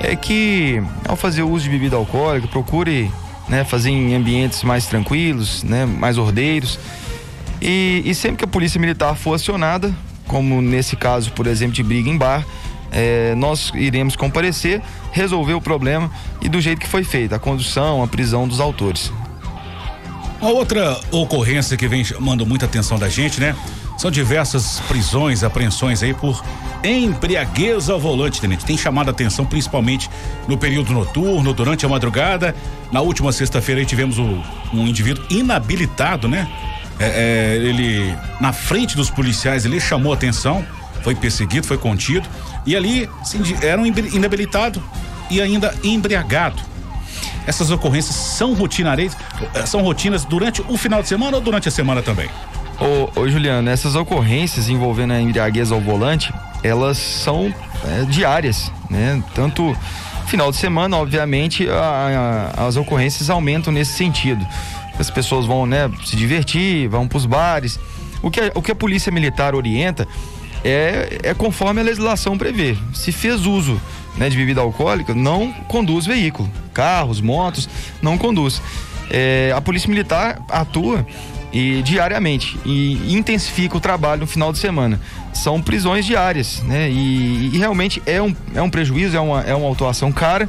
é 0.00 0.14
que 0.14 0.82
ao 1.06 1.16
fazer 1.16 1.42
uso 1.42 1.64
de 1.64 1.70
bebida 1.70 1.96
alcoólica, 1.96 2.48
procure 2.48 3.10
né, 3.48 3.64
fazer 3.64 3.90
em 3.90 4.14
ambientes 4.14 4.62
mais 4.62 4.86
tranquilos, 4.86 5.62
né, 5.62 5.86
mais 5.86 6.18
ordeiros. 6.18 6.78
E, 7.60 8.02
e 8.04 8.14
sempre 8.14 8.38
que 8.38 8.44
a 8.44 8.48
polícia 8.48 8.80
militar 8.80 9.14
for 9.16 9.34
acionada, 9.34 9.94
como 10.26 10.60
nesse 10.60 10.96
caso, 10.96 11.32
por 11.32 11.46
exemplo, 11.46 11.74
de 11.74 11.82
briga 11.82 12.08
em 12.08 12.16
bar, 12.16 12.44
é, 12.92 13.34
nós 13.34 13.72
iremos 13.74 14.16
comparecer, 14.16 14.82
resolver 15.12 15.54
o 15.54 15.60
problema 15.60 16.10
e 16.40 16.48
do 16.48 16.60
jeito 16.60 16.80
que 16.80 16.88
foi 16.88 17.04
feito, 17.04 17.34
a 17.34 17.38
condução, 17.38 18.02
a 18.02 18.06
prisão 18.06 18.46
dos 18.46 18.60
autores. 18.60 19.12
Uma 20.40 20.50
outra 20.50 21.00
ocorrência 21.10 21.76
que 21.76 21.88
vem 21.88 22.04
chamando 22.04 22.44
muita 22.44 22.66
atenção 22.66 22.98
da 22.98 23.08
gente, 23.08 23.40
né? 23.40 23.56
São 23.96 24.10
diversas 24.10 24.80
prisões, 24.80 25.42
apreensões 25.42 26.02
aí 26.02 26.12
por 26.12 26.42
embriaguez 26.84 27.88
ao 27.88 27.98
volante, 27.98 28.40
tenente. 28.40 28.64
Tem 28.64 28.76
chamado 28.76 29.08
a 29.08 29.10
atenção 29.10 29.44
principalmente 29.46 30.10
no 30.46 30.58
período 30.58 30.92
noturno, 30.92 31.52
durante 31.54 31.86
a 31.86 31.88
madrugada. 31.88 32.54
Na 32.92 33.00
última 33.00 33.32
sexta-feira 33.32 33.80
aí 33.80 33.86
tivemos 33.86 34.18
o, 34.18 34.42
um 34.72 34.86
indivíduo 34.86 35.24
inabilitado, 35.30 36.28
né? 36.28 36.48
É, 36.98 37.04
é, 37.04 37.56
ele, 37.56 38.14
na 38.40 38.52
frente 38.52 38.96
dos 38.96 39.10
policiais, 39.10 39.64
ele 39.64 39.78
chamou 39.80 40.12
atenção, 40.12 40.64
foi 41.02 41.14
perseguido, 41.14 41.66
foi 41.66 41.78
contido. 41.78 42.28
E 42.66 42.76
ali 42.76 43.08
assim, 43.20 43.40
era 43.62 43.80
um 43.80 43.86
inabilitado 43.86 44.82
e 45.30 45.40
ainda 45.40 45.74
embriagado. 45.82 46.62
Essas 47.46 47.70
ocorrências 47.70 48.14
são 48.14 48.54
rotineiras, 48.54 49.16
são 49.66 49.80
rotinas 49.80 50.24
durante 50.24 50.62
o 50.68 50.76
final 50.76 51.00
de 51.00 51.08
semana 51.08 51.36
ou 51.36 51.42
durante 51.42 51.68
a 51.68 51.70
semana 51.70 52.02
também? 52.02 52.28
Ô, 52.78 53.20
ô 53.20 53.28
Juliano, 53.28 53.70
essas 53.70 53.94
ocorrências 53.94 54.68
envolvendo 54.68 55.12
a 55.12 55.20
embriaguez 55.20 55.72
ao 55.72 55.80
volante, 55.80 56.32
elas 56.62 56.98
são 56.98 57.52
é, 57.84 58.04
diárias, 58.04 58.70
né? 58.90 59.22
Tanto 59.34 59.74
final 60.26 60.50
de 60.50 60.58
semana, 60.58 60.96
obviamente, 60.96 61.68
a, 61.68 62.52
a, 62.56 62.66
as 62.66 62.76
ocorrências 62.76 63.30
aumentam 63.30 63.72
nesse 63.72 63.92
sentido. 63.92 64.46
As 64.98 65.10
pessoas 65.10 65.46
vão, 65.46 65.66
né, 65.66 65.90
se 66.04 66.16
divertir, 66.16 66.88
vão 66.88 67.06
para 67.06 67.18
os 67.18 67.26
bares. 67.26 67.78
O 68.22 68.30
que, 68.30 68.40
a, 68.40 68.52
o 68.54 68.62
que 68.62 68.72
a 68.72 68.74
polícia 68.74 69.12
militar 69.12 69.54
orienta 69.54 70.06
é, 70.64 71.20
é 71.22 71.34
conforme 71.34 71.80
a 71.80 71.84
legislação 71.84 72.36
prevê. 72.36 72.76
Se 72.92 73.12
fez 73.12 73.46
uso 73.46 73.80
né, 74.16 74.28
de 74.28 74.36
bebida 74.36 74.60
alcoólica, 74.60 75.14
não 75.14 75.52
conduz 75.68 76.06
veículo. 76.06 76.50
Carros, 76.74 77.20
motos, 77.20 77.68
não 78.02 78.18
conduz. 78.18 78.60
É, 79.10 79.52
a 79.54 79.60
polícia 79.60 79.88
militar 79.88 80.42
atua 80.48 81.06
e 81.56 81.80
diariamente 81.80 82.58
e 82.66 83.16
intensifica 83.16 83.78
o 83.78 83.80
trabalho 83.80 84.20
no 84.20 84.26
final 84.26 84.52
de 84.52 84.58
semana. 84.58 85.00
São 85.32 85.62
prisões 85.62 86.04
diárias, 86.04 86.62
né? 86.64 86.90
E, 86.90 87.50
e 87.54 87.56
realmente 87.56 88.02
é 88.04 88.20
um, 88.20 88.36
é 88.54 88.60
um 88.60 88.68
prejuízo, 88.68 89.16
é 89.16 89.20
uma, 89.20 89.40
é 89.40 89.54
uma 89.54 89.66
autuação 89.66 90.12
cara. 90.12 90.46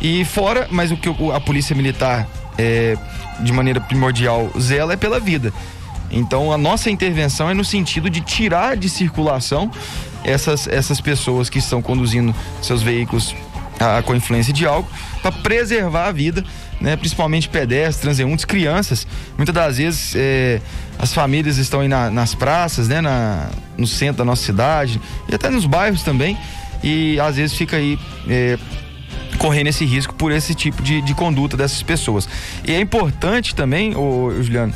E 0.00 0.24
fora, 0.24 0.66
mas 0.70 0.90
o 0.90 0.96
que 0.96 1.10
a 1.34 1.40
polícia 1.40 1.76
militar 1.76 2.26
é, 2.56 2.96
de 3.40 3.52
maneira 3.52 3.82
primordial 3.82 4.50
zela 4.58 4.94
é 4.94 4.96
pela 4.96 5.20
vida. 5.20 5.52
Então 6.10 6.50
a 6.50 6.56
nossa 6.56 6.90
intervenção 6.90 7.50
é 7.50 7.54
no 7.54 7.64
sentido 7.64 8.08
de 8.08 8.22
tirar 8.22 8.78
de 8.78 8.88
circulação 8.88 9.70
essas, 10.24 10.66
essas 10.68 11.02
pessoas 11.02 11.50
que 11.50 11.58
estão 11.58 11.82
conduzindo 11.82 12.34
seus 12.62 12.80
veículos 12.80 13.34
a, 13.78 14.00
com 14.00 14.14
influência 14.14 14.54
de 14.54 14.64
álcool 14.64 14.90
para 15.20 15.32
preservar 15.32 16.06
a 16.06 16.12
vida 16.12 16.42
né? 16.80 16.96
Principalmente 16.96 17.48
pedestres, 17.48 17.98
transeuntes, 17.98 18.44
crianças. 18.44 19.06
Muitas 19.36 19.54
das 19.54 19.78
vezes 19.78 20.14
é, 20.16 20.60
as 20.98 21.12
famílias 21.12 21.56
estão 21.56 21.80
aí 21.80 21.88
na, 21.88 22.10
nas 22.10 22.34
praças, 22.34 22.88
né? 22.88 23.00
Na, 23.00 23.48
no 23.76 23.86
centro 23.86 24.18
da 24.18 24.24
nossa 24.24 24.42
cidade 24.42 25.00
e 25.28 25.34
até 25.34 25.50
nos 25.50 25.66
bairros 25.66 26.02
também. 26.02 26.36
E 26.82 27.18
às 27.20 27.36
vezes 27.36 27.56
fica 27.56 27.76
aí 27.76 27.98
é, 28.28 28.58
correndo 29.38 29.68
esse 29.68 29.84
risco 29.84 30.14
por 30.14 30.32
esse 30.32 30.54
tipo 30.54 30.82
de, 30.82 31.00
de 31.02 31.14
conduta 31.14 31.56
dessas 31.56 31.82
pessoas. 31.82 32.28
E 32.66 32.72
é 32.72 32.80
importante 32.80 33.54
também, 33.54 33.96
ô, 33.96 34.30
Juliano, 34.42 34.74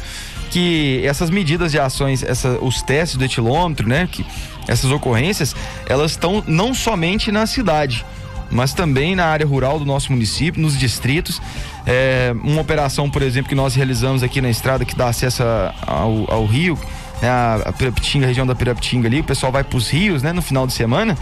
que 0.50 1.02
essas 1.04 1.30
medidas 1.30 1.70
de 1.70 1.78
ações, 1.78 2.22
essa, 2.22 2.58
os 2.60 2.82
testes 2.82 3.16
do 3.16 3.24
etilômetro, 3.24 3.88
né? 3.88 4.08
Que 4.10 4.24
essas 4.66 4.90
ocorrências, 4.90 5.54
elas 5.86 6.12
estão 6.12 6.42
não 6.46 6.74
somente 6.74 7.30
na 7.30 7.46
cidade 7.46 8.04
mas 8.50 8.74
também 8.74 9.14
na 9.14 9.26
área 9.26 9.46
rural 9.46 9.78
do 9.78 9.84
nosso 9.84 10.12
município, 10.12 10.60
nos 10.60 10.78
distritos. 10.78 11.40
É, 11.86 12.34
uma 12.42 12.60
operação, 12.60 13.08
por 13.10 13.22
exemplo, 13.22 13.48
que 13.48 13.54
nós 13.54 13.74
realizamos 13.74 14.22
aqui 14.22 14.40
na 14.40 14.50
estrada 14.50 14.84
que 14.84 14.94
dá 14.94 15.08
acesso 15.08 15.42
ao, 15.86 16.32
ao 16.32 16.46
rio, 16.46 16.78
né, 17.22 17.28
a, 17.28 17.72
a 17.72 18.26
região 18.26 18.46
da 18.46 18.54
Pirapitinga 18.54 19.08
ali, 19.08 19.20
o 19.20 19.24
pessoal 19.24 19.52
vai 19.52 19.62
para 19.62 19.76
os 19.76 19.88
rios, 19.88 20.22
né, 20.22 20.32
no 20.32 20.42
final 20.42 20.66
de 20.66 20.72
semana. 20.72 21.16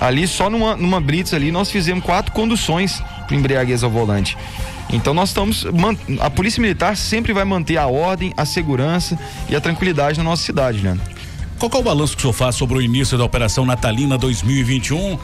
Ali, 0.00 0.26
só 0.26 0.50
numa, 0.50 0.76
numa 0.76 1.00
blitz 1.00 1.32
ali, 1.32 1.52
nós 1.52 1.70
fizemos 1.70 2.04
quatro 2.04 2.32
conduções 2.32 3.00
para 3.26 3.36
embriaguez 3.36 3.84
ao 3.84 3.90
volante. 3.90 4.36
Então 4.92 5.14
nós 5.14 5.30
estamos. 5.30 5.64
A 6.20 6.28
Polícia 6.28 6.60
Militar 6.60 6.96
sempre 6.96 7.32
vai 7.32 7.44
manter 7.44 7.76
a 7.76 7.86
ordem, 7.86 8.32
a 8.36 8.44
segurança 8.44 9.18
e 9.48 9.56
a 9.56 9.60
tranquilidade 9.60 10.18
na 10.18 10.24
nossa 10.24 10.42
cidade, 10.42 10.82
né? 10.82 10.98
Qual 11.58 11.70
é 11.72 11.76
o 11.76 11.82
balanço 11.82 12.14
que 12.14 12.18
o 12.18 12.22
senhor 12.22 12.32
faz 12.32 12.56
sobre 12.56 12.76
o 12.76 12.82
início 12.82 13.16
da 13.16 13.24
Operação 13.24 13.64
Natalina 13.64 14.18
2021? 14.18 15.16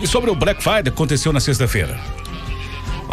E 0.00 0.06
sobre 0.06 0.30
o 0.30 0.34
Black 0.34 0.62
Friday 0.62 0.84
que 0.84 0.88
aconteceu 0.90 1.32
na 1.32 1.40
sexta-feira? 1.40 1.98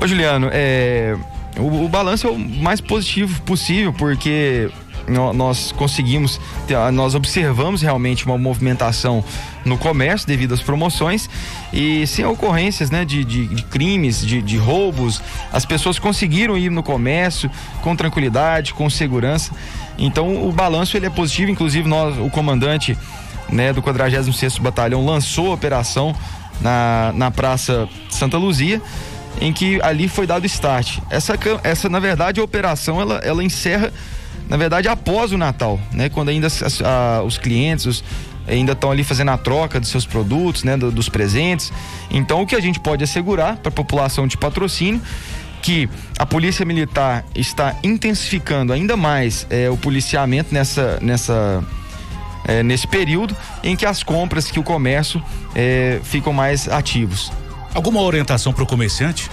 Ô 0.01 0.07
Juliano, 0.07 0.49
é, 0.51 1.17
o, 1.57 1.85
o 1.85 1.89
balanço 1.89 2.27
é 2.27 2.29
o 2.29 2.37
mais 2.37 2.79
positivo 2.79 3.41
possível, 3.41 3.91
porque 3.91 4.69
nós 5.33 5.71
conseguimos, 5.71 6.39
nós 6.93 7.15
observamos 7.15 7.81
realmente 7.81 8.25
uma 8.25 8.37
movimentação 8.37 9.23
no 9.63 9.77
comércio 9.77 10.27
devido 10.27 10.53
às 10.53 10.61
promoções 10.61 11.29
e 11.71 12.05
sem 12.05 12.25
ocorrências 12.25 12.91
né, 12.91 13.05
de, 13.05 13.23
de, 13.23 13.47
de 13.47 13.63
crimes, 13.63 14.25
de, 14.25 14.41
de, 14.41 14.57
roubos, 14.57 15.21
as 15.51 15.65
pessoas 15.65 15.97
conseguiram 15.97 16.57
ir 16.57 16.69
no 16.69 16.83
comércio 16.83 17.49
com 17.81 17.95
tranquilidade, 17.95 18.73
com 18.73 18.89
segurança. 18.89 19.51
Então 19.97 20.47
o 20.47 20.51
balanço 20.51 20.97
ele 20.97 21.05
é 21.05 21.09
positivo, 21.09 21.51
inclusive 21.51 21.87
nós, 21.87 22.17
o 22.17 22.29
comandante 22.29 22.97
né, 23.49 23.71
do 23.71 23.81
46º 23.81 24.59
Batalhão 24.59 25.05
lançou 25.05 25.51
a 25.51 25.53
operação 25.53 26.13
na, 26.61 27.11
na 27.15 27.31
Praça 27.31 27.87
Santa 28.09 28.37
Luzia, 28.37 28.81
em 29.39 29.53
que 29.53 29.79
ali 29.81 30.07
foi 30.07 30.25
dado 30.25 30.45
start. 30.45 30.99
Essa, 31.09 31.37
essa 31.63 31.89
na 31.89 31.99
verdade, 31.99 32.39
a 32.39 32.43
operação 32.43 32.99
ela, 32.99 33.15
ela 33.23 33.43
encerra, 33.43 33.91
na 34.49 34.57
verdade, 34.57 34.87
após 34.87 35.31
o 35.31 35.37
Natal, 35.37 35.79
né? 35.91 36.09
Quando 36.09 36.29
ainda 36.29 36.47
a, 36.83 37.21
os 37.23 37.37
clientes, 37.37 37.85
os, 37.85 38.03
ainda 38.47 38.71
estão 38.71 38.91
ali 38.91 39.03
fazendo 39.03 39.31
a 39.31 39.37
troca 39.37 39.79
dos 39.79 39.89
seus 39.89 40.05
produtos, 40.05 40.63
né, 40.63 40.77
do, 40.77 40.91
dos 40.91 41.09
presentes. 41.09 41.71
Então, 42.09 42.41
o 42.41 42.47
que 42.47 42.55
a 42.55 42.59
gente 42.61 42.79
pode 42.79 43.03
assegurar 43.03 43.57
para 43.57 43.69
a 43.69 43.71
população 43.71 44.25
de 44.25 44.37
patrocínio 44.37 45.01
que 45.61 45.89
a 46.17 46.25
polícia 46.25 46.65
militar 46.65 47.25
está 47.35 47.75
intensificando 47.83 48.71
ainda 48.71 48.95
mais 48.95 49.45
é, 49.49 49.69
o 49.69 49.75
policiamento 49.75 50.53
nessa 50.53 50.99
nessa 51.01 51.63
é, 52.47 52.63
nesse 52.63 52.87
período 52.87 53.35
em 53.63 53.75
que 53.75 53.85
as 53.85 54.01
compras, 54.01 54.49
que 54.49 54.59
o 54.59 54.63
comércio 54.63 55.21
é, 55.53 55.99
ficam 56.03 56.31
mais 56.31 56.67
ativos. 56.67 57.31
Alguma 57.73 58.01
orientação 58.01 58.53
para 58.53 58.63
o 58.63 58.65
comerciante? 58.65 59.29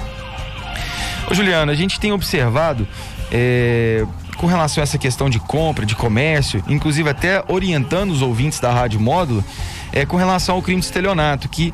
Ô 1.30 1.34
Juliano, 1.34 1.72
a 1.72 1.74
gente 1.74 1.98
tem 1.98 2.12
observado 2.12 2.86
é, 3.32 4.04
com 4.36 4.46
relação 4.46 4.82
a 4.82 4.84
essa 4.84 4.98
questão 4.98 5.30
de 5.30 5.38
compra, 5.38 5.86
de 5.86 5.94
comércio, 5.94 6.62
inclusive 6.68 7.08
até 7.08 7.42
orientando 7.48 8.10
os 8.10 8.20
ouvintes 8.20 8.60
da 8.60 8.70
Rádio 8.72 9.00
Módulo, 9.00 9.42
é 9.92 10.04
com 10.04 10.16
relação 10.16 10.56
ao 10.56 10.62
crime 10.62 10.80
de 10.80 10.86
estelionato, 10.86 11.48
que, 11.48 11.72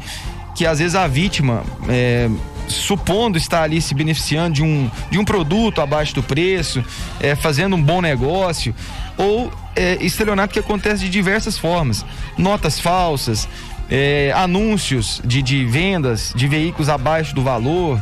que 0.54 0.66
às 0.66 0.78
vezes 0.78 0.94
a 0.94 1.06
vítima, 1.08 1.64
é, 1.88 2.28
supondo 2.70 3.36
estar 3.36 3.62
ali 3.62 3.80
se 3.80 3.94
beneficiando 3.94 4.54
de 4.54 4.62
um, 4.62 4.90
de 5.10 5.18
um 5.18 5.24
produto 5.24 5.80
abaixo 5.80 6.14
do 6.14 6.22
preço, 6.22 6.84
é, 7.20 7.34
fazendo 7.34 7.76
um 7.76 7.82
bom 7.82 8.00
negócio, 8.00 8.74
ou 9.16 9.52
é, 9.76 9.98
estelionato 10.00 10.52
que 10.52 10.58
acontece 10.58 11.04
de 11.04 11.10
diversas 11.10 11.58
formas. 11.58 12.04
Notas 12.38 12.80
falsas, 12.80 13.48
é, 13.90 14.32
anúncios 14.34 15.20
de, 15.24 15.42
de 15.42 15.64
vendas 15.64 16.32
de 16.34 16.46
veículos 16.46 16.88
abaixo 16.88 17.34
do 17.34 17.42
valor, 17.42 18.00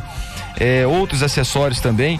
é, 0.59 0.85
outros 0.85 1.23
acessórios 1.23 1.79
também. 1.79 2.19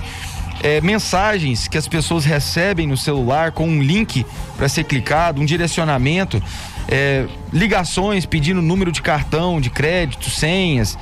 É, 0.61 0.81
mensagens 0.81 1.69
que 1.69 1.77
as 1.77 1.87
pessoas 1.87 2.25
recebem 2.25 2.85
no 2.85 2.97
celular 2.97 3.53
com 3.53 3.65
um 3.65 3.81
link 3.81 4.25
para 4.57 4.67
ser 4.67 4.83
clicado, 4.83 5.41
um 5.41 5.45
direcionamento, 5.45 6.41
é, 6.89 7.25
ligações 7.53 8.25
pedindo 8.25 8.61
número 8.61 8.91
de 8.91 9.01
cartão, 9.01 9.61
de 9.61 9.69
crédito, 9.69 10.29
senhas. 10.29 10.97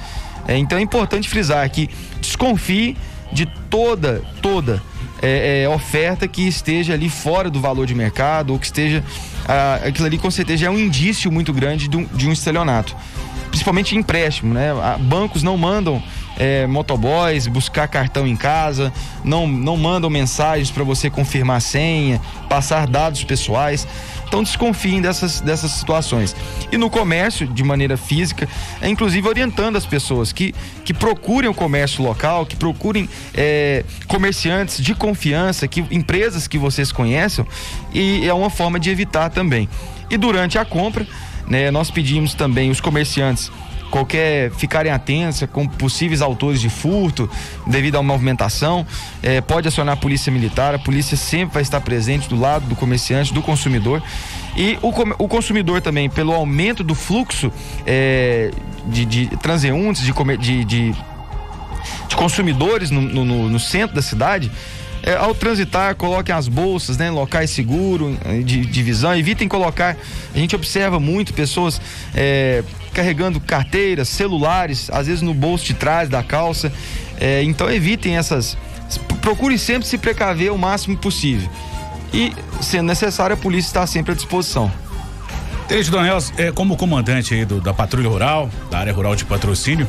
É, 0.48 0.58
então 0.58 0.78
é 0.78 0.82
importante 0.82 1.28
frisar 1.28 1.70
que 1.70 1.90
desconfie 2.22 2.96
de 3.32 3.46
toda, 3.70 4.24
toda 4.42 4.82
é, 5.22 5.64
é, 5.64 5.70
oferta 5.70 6.28
que 6.28 6.48
esteja 6.48 6.94
ali 6.94 7.10
fora 7.10 7.50
do 7.50 7.60
valor 7.60 7.86
de 7.86 7.94
mercado 7.94 8.54
ou 8.54 8.60
que 8.60 8.66
esteja. 8.66 9.04
Ah, 9.48 9.82
aquilo 9.86 10.06
ali 10.06 10.18
com 10.18 10.32
certeza 10.32 10.66
é 10.66 10.70
um 10.70 10.80
indício 10.80 11.32
muito 11.32 11.54
grande 11.54 11.88
de 11.88 11.98
um, 11.98 12.06
de 12.06 12.28
um 12.28 12.32
estelionato. 12.32 12.96
Principalmente 13.50 13.96
empréstimo, 13.96 14.54
né? 14.54 14.72
Ah, 14.72 14.98
bancos 15.00 15.44
não 15.44 15.58
mandam 15.58 16.02
é, 16.38 16.68
motoboys 16.68 17.48
buscar 17.48 17.88
cartão 17.88 18.28
em 18.28 18.36
casa, 18.36 18.94
não, 19.24 19.48
não 19.48 19.76
mandam 19.76 20.10
mensagens 20.10 20.70
para 20.70 20.84
você 20.84 21.10
confirmar 21.10 21.62
senha, 21.62 22.22
passar 22.48 22.88
dados 22.88 23.24
pessoais. 23.24 23.88
Então 24.28 24.44
desconfiem 24.44 25.02
dessas, 25.02 25.42
dessas 25.42 25.72
situações. 25.72 26.36
E 26.72 26.78
no 26.78 26.90
comércio, 26.90 27.48
de 27.48 27.64
maneira 27.64 27.98
física, 27.98 28.48
é 28.82 28.90
inclusive 28.90 29.28
orientando 29.28 29.78
as 29.78 29.86
pessoas 29.86 30.32
que, 30.32 30.54
que 30.84 30.94
procurem 30.94 31.50
o 31.50 31.54
comércio 31.54 32.04
local, 32.04 32.46
que 32.46 32.56
procurem 32.56 33.10
é, 33.34 33.84
comerciantes 34.08 34.84
de 34.84 34.94
confiança, 34.94 35.68
que 35.68 35.86
empresas 35.90 36.48
que 36.48 36.58
vocês 36.58 36.92
conheçam, 36.92 37.48
e 37.94 38.28
é 38.28 38.34
uma 38.34 38.50
forma 38.50 38.80
de 38.80 38.90
evitar 38.90 39.30
também. 39.30 39.70
E 40.10 40.18
durante 40.18 40.58
a 40.58 40.66
compra, 40.66 41.08
né, 41.48 41.72
nós 41.72 41.90
pedimos 41.90 42.34
também 42.34 42.70
os 42.70 42.82
comerciantes 42.82 43.52
qualquer 43.90 44.52
ficarem 44.52 44.92
atentos 44.92 45.44
com 45.52 45.68
possíveis 45.68 46.22
autores 46.22 46.60
de 46.60 46.70
furto 46.70 47.30
devido 47.66 47.98
à 47.98 48.04
movimentação, 48.04 48.86
é, 49.22 49.42
pode 49.42 49.68
acionar 49.68 49.94
a 49.94 49.98
polícia 49.98 50.32
militar, 50.32 50.76
a 50.76 50.80
polícia 50.80 51.18
sempre 51.18 51.56
vai 51.56 51.64
estar 51.64 51.82
presente 51.82 52.30
do 52.30 52.40
lado 52.40 52.66
do 52.68 52.76
comerciante, 52.76 53.34
do 53.34 53.42
consumidor. 53.42 54.02
E 54.56 54.78
o, 54.82 54.90
o 55.24 55.28
consumidor 55.28 55.82
também, 55.82 56.10
pelo 56.10 56.34
aumento 56.34 56.84
do 56.84 56.96
fluxo 56.96 57.52
é, 57.86 58.52
de, 58.88 59.06
de 59.06 59.28
transeuntes, 59.38 60.02
de, 60.02 60.14
de, 60.38 60.66
de, 60.66 60.96
consumidores 62.16 62.90
no, 62.90 63.02
no, 63.02 63.50
no 63.50 63.60
centro 63.60 63.96
da 63.96 64.02
cidade, 64.02 64.52
é, 65.04 65.16
ao 65.16 65.34
transitar, 65.34 65.96
coloquem 65.96 66.34
as 66.34 66.48
bolsas 66.48 66.98
né, 66.98 67.08
em 67.08 67.12
locais 67.12 67.50
seguros, 67.50 68.18
de, 68.44 68.66
de 68.66 68.84
visão, 68.84 69.16
evitem 69.16 69.48
colocar. 69.48 69.96
A 70.34 70.38
gente 70.38 70.56
observa 70.56 71.00
muito 71.00 71.34
pessoas 71.34 71.80
é, 72.14 72.64
carregando 72.94 73.40
carteiras, 73.40 74.10
celulares, 74.10 74.90
às 74.92 75.08
vezes 75.08 75.22
no 75.22 75.34
bolso 75.34 75.66
de 75.66 75.74
trás 75.74 76.10
da 76.10 76.24
calça. 76.24 76.72
É, 77.20 77.44
então 77.44 77.70
evitem 77.70 78.18
essas. 78.18 78.58
Procure 79.22 79.58
sempre 79.60 79.88
se 79.88 79.98
precaver 79.98 80.52
o 80.52 80.58
máximo 80.58 80.98
possível. 80.98 81.50
E, 82.14 82.34
sendo 82.62 82.88
necessário, 82.88 83.34
a 83.34 83.38
polícia 83.38 83.70
está 83.70 83.86
sempre 83.86 84.14
à 84.14 84.16
disposição. 84.16 84.72
Tenente 85.68 85.92
Donel, 85.92 86.18
é, 86.38 86.52
como 86.52 86.78
comandante 86.78 87.44
do, 87.44 87.60
da 87.60 87.74
Patrulha 87.74 88.08
Rural, 88.08 88.50
da 88.72 88.80
área 88.80 88.94
rural 88.94 89.16
de 89.16 89.26
patrocínio, 89.26 89.86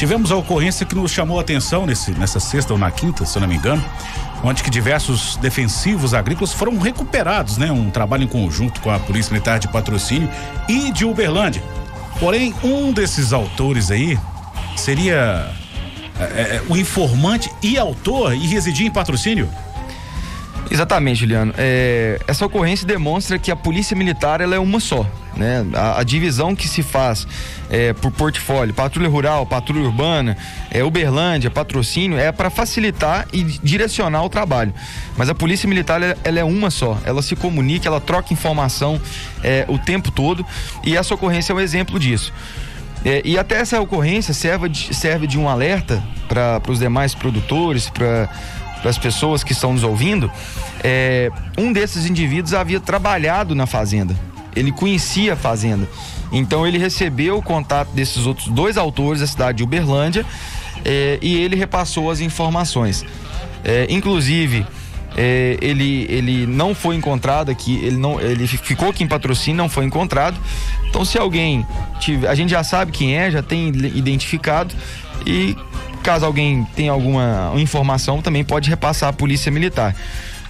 tivemos 0.00 0.32
a 0.32 0.36
ocorrência 0.36 0.86
que 0.86 0.94
nos 0.94 1.10
chamou 1.10 1.36
a 1.36 1.42
atenção 1.42 1.84
nesse, 1.84 2.12
nessa 2.12 2.40
sexta 2.40 2.72
ou 2.72 2.78
na 2.78 2.90
quinta, 2.90 3.26
se 3.26 3.36
eu 3.36 3.40
não 3.42 3.46
me 3.46 3.56
engano, 3.56 3.84
onde 4.42 4.62
que 4.62 4.70
diversos 4.70 5.36
defensivos 5.36 6.14
agrícolas 6.14 6.54
foram 6.54 6.78
recuperados, 6.78 7.58
né? 7.58 7.70
Um 7.70 7.90
trabalho 7.90 8.24
em 8.24 8.26
conjunto 8.26 8.80
com 8.80 8.90
a 8.90 8.98
Polícia 8.98 9.30
Militar 9.30 9.58
de 9.58 9.68
Patrocínio 9.68 10.26
e 10.66 10.90
de 10.90 11.04
Uberlândia. 11.04 11.62
Porém, 12.18 12.54
um 12.64 12.94
desses 12.94 13.34
autores 13.34 13.90
aí 13.90 14.18
seria 14.74 15.50
é, 16.18 16.22
é, 16.22 16.62
o 16.66 16.78
informante 16.78 17.52
e 17.62 17.76
autor 17.76 18.32
e 18.32 18.46
residia 18.46 18.86
em 18.86 18.90
patrocínio? 18.90 19.50
Exatamente, 20.70 21.20
Juliano. 21.20 21.52
É, 21.58 22.18
essa 22.26 22.46
ocorrência 22.46 22.86
demonstra 22.86 23.38
que 23.38 23.50
a 23.50 23.56
polícia 23.56 23.94
militar 23.94 24.40
ela 24.40 24.54
é 24.54 24.58
uma 24.58 24.80
só. 24.80 25.06
Né? 25.36 25.64
A, 25.74 26.00
a 26.00 26.02
divisão 26.02 26.54
que 26.54 26.68
se 26.68 26.82
faz 26.82 27.26
é, 27.68 27.92
por 27.92 28.10
portfólio, 28.10 28.74
patrulha 28.74 29.08
rural, 29.08 29.46
patrulha 29.46 29.84
urbana, 29.84 30.36
é, 30.70 30.82
Uberlândia, 30.82 31.50
patrocínio, 31.50 32.18
é 32.18 32.32
para 32.32 32.50
facilitar 32.50 33.26
e 33.32 33.44
direcionar 33.44 34.24
o 34.24 34.28
trabalho. 34.28 34.74
Mas 35.16 35.28
a 35.28 35.34
polícia 35.34 35.68
militar 35.68 36.00
ela, 36.02 36.40
é 36.40 36.44
uma 36.44 36.70
só. 36.70 36.98
Ela 37.04 37.22
se 37.22 37.36
comunica, 37.36 37.88
ela 37.88 38.00
troca 38.00 38.32
informação 38.32 39.00
é, 39.42 39.64
o 39.68 39.78
tempo 39.78 40.10
todo 40.10 40.44
e 40.84 40.96
essa 40.96 41.14
ocorrência 41.14 41.52
é 41.52 41.56
um 41.56 41.60
exemplo 41.60 41.98
disso. 41.98 42.32
É, 43.04 43.22
e 43.24 43.38
até 43.38 43.56
essa 43.56 43.80
ocorrência 43.80 44.34
serve 44.34 44.68
de, 44.68 44.94
serve 44.94 45.26
de 45.26 45.38
um 45.38 45.48
alerta 45.48 46.02
para 46.28 46.60
os 46.68 46.78
demais 46.78 47.14
produtores, 47.14 47.88
para 47.88 48.28
para 48.80 48.90
as 48.90 48.98
pessoas 48.98 49.44
que 49.44 49.52
estão 49.52 49.72
nos 49.72 49.84
ouvindo, 49.84 50.30
é, 50.82 51.30
um 51.56 51.72
desses 51.72 52.06
indivíduos 52.06 52.54
havia 52.54 52.80
trabalhado 52.80 53.54
na 53.54 53.66
fazenda. 53.66 54.16
Ele 54.54 54.72
conhecia 54.72 55.34
a 55.34 55.36
fazenda. 55.36 55.88
Então 56.32 56.66
ele 56.66 56.78
recebeu 56.78 57.38
o 57.38 57.42
contato 57.42 57.90
desses 57.92 58.26
outros 58.26 58.48
dois 58.48 58.76
autores 58.76 59.20
da 59.20 59.26
cidade 59.26 59.58
de 59.58 59.64
Uberlândia 59.64 60.24
é, 60.84 61.18
e 61.20 61.36
ele 61.36 61.56
repassou 61.56 62.10
as 62.10 62.20
informações. 62.20 63.04
É, 63.64 63.86
inclusive, 63.90 64.66
é, 65.16 65.58
ele, 65.60 66.06
ele 66.08 66.46
não 66.46 66.74
foi 66.74 66.96
encontrado 66.96 67.50
aqui, 67.50 67.76
ele, 67.82 67.96
não, 67.96 68.20
ele 68.20 68.46
ficou 68.46 68.90
aqui 68.90 69.04
em 69.04 69.08
patrocínio, 69.08 69.56
não 69.56 69.68
foi 69.68 69.84
encontrado. 69.84 70.38
Então, 70.88 71.04
se 71.04 71.18
alguém 71.18 71.66
tiver, 71.98 72.28
a 72.28 72.34
gente 72.34 72.50
já 72.50 72.62
sabe 72.64 72.92
quem 72.92 73.16
é, 73.16 73.30
já 73.30 73.42
tem 73.42 73.68
identificado 73.68 74.74
e 75.26 75.56
Caso 76.02 76.24
alguém 76.24 76.66
tenha 76.74 76.92
alguma 76.92 77.52
informação, 77.56 78.22
também 78.22 78.42
pode 78.42 78.70
repassar 78.70 79.10
à 79.10 79.12
Polícia 79.12 79.52
Militar. 79.52 79.94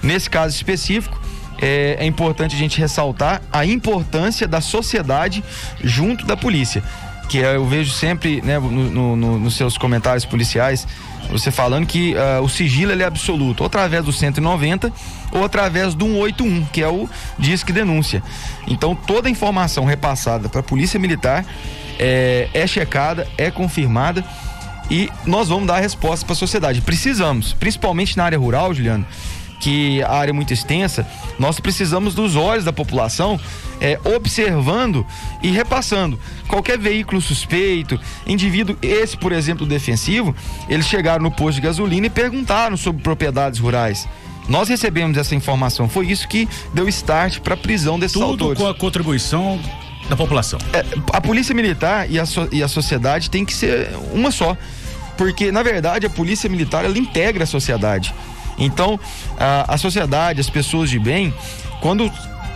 Nesse 0.02 0.30
caso 0.30 0.54
específico, 0.54 1.19
é, 1.60 1.96
é, 2.00 2.06
importante 2.06 2.54
a 2.54 2.58
gente 2.58 2.78
ressaltar 2.78 3.42
a 3.52 3.64
importância 3.64 4.48
da 4.48 4.60
sociedade 4.60 5.44
junto 5.82 6.24
da 6.24 6.36
polícia. 6.36 6.82
Que 7.28 7.42
é, 7.42 7.56
eu 7.56 7.66
vejo 7.66 7.92
sempre, 7.92 8.40
né, 8.42 8.58
no, 8.58 9.16
no, 9.16 9.38
nos 9.38 9.54
seus 9.54 9.76
comentários 9.78 10.24
policiais, 10.24 10.86
você 11.30 11.50
falando 11.50 11.86
que 11.86 12.14
uh, 12.14 12.42
o 12.42 12.48
sigilo 12.48 12.90
é 12.90 13.04
absoluto, 13.04 13.60
ou 13.60 13.66
através 13.66 14.04
do 14.04 14.12
190 14.12 14.92
ou 15.30 15.44
através 15.44 15.94
do 15.94 16.06
181, 16.06 16.64
que 16.72 16.82
é 16.82 16.88
o 16.88 17.08
Disque 17.38 17.72
Denúncia. 17.72 18.22
Então, 18.66 18.96
toda 18.96 19.30
informação 19.30 19.84
repassada 19.84 20.48
para 20.48 20.60
a 20.60 20.62
Polícia 20.62 20.98
Militar 20.98 21.44
é, 21.98 22.48
é 22.52 22.66
checada, 22.66 23.28
é 23.38 23.50
confirmada 23.50 24.24
e 24.90 25.08
nós 25.24 25.48
vamos 25.48 25.68
dar 25.68 25.76
a 25.76 25.80
resposta 25.80 26.26
para 26.26 26.32
a 26.32 26.36
sociedade. 26.36 26.80
Precisamos, 26.80 27.52
principalmente 27.52 28.16
na 28.16 28.24
área 28.24 28.38
rural, 28.38 28.74
Juliano, 28.74 29.06
que 29.60 30.02
a 30.02 30.10
área 30.10 30.30
é 30.30 30.32
muito 30.32 30.52
extensa, 30.52 31.06
nós 31.38 31.60
precisamos 31.60 32.14
dos 32.14 32.34
olhos 32.34 32.64
da 32.64 32.72
população 32.72 33.38
é, 33.80 34.00
observando 34.04 35.06
e 35.42 35.50
repassando. 35.50 36.18
Qualquer 36.48 36.78
veículo 36.78 37.20
suspeito, 37.20 38.00
indivíduo, 38.26 38.76
esse, 38.82 39.16
por 39.16 39.30
exemplo, 39.30 39.66
defensivo, 39.66 40.34
eles 40.68 40.86
chegaram 40.86 41.22
no 41.22 41.30
posto 41.30 41.56
de 41.56 41.60
gasolina 41.60 42.06
e 42.06 42.10
perguntaram 42.10 42.76
sobre 42.76 43.02
propriedades 43.02 43.60
rurais. 43.60 44.08
Nós 44.48 44.68
recebemos 44.68 45.16
essa 45.16 45.34
informação, 45.34 45.88
foi 45.88 46.06
isso 46.08 46.26
que 46.26 46.48
deu 46.74 46.88
start 46.88 47.38
para 47.40 47.54
a 47.54 47.56
prisão 47.56 47.98
desses 47.98 48.14
Tudo 48.14 48.24
autores. 48.24 48.58
com 48.58 48.66
a 48.66 48.74
contribuição 48.74 49.60
da 50.08 50.16
população. 50.16 50.58
É, 50.72 50.84
a 51.12 51.20
polícia 51.20 51.54
militar 51.54 52.10
e 52.10 52.18
a, 52.18 52.26
so, 52.26 52.48
e 52.50 52.62
a 52.62 52.66
sociedade 52.66 53.30
tem 53.30 53.44
que 53.44 53.54
ser 53.54 53.90
uma 54.12 54.32
só 54.32 54.56
porque 55.20 55.52
na 55.52 55.62
verdade 55.62 56.06
a 56.06 56.10
polícia 56.10 56.48
militar 56.48 56.82
ela 56.82 56.98
integra 56.98 57.44
a 57.44 57.46
sociedade. 57.46 58.14
Então, 58.60 59.00
a, 59.38 59.74
a 59.74 59.78
sociedade, 59.78 60.40
as 60.40 60.50
pessoas 60.50 60.88
de 60.90 60.98
bem, 60.98 61.34
quando 61.80 62.12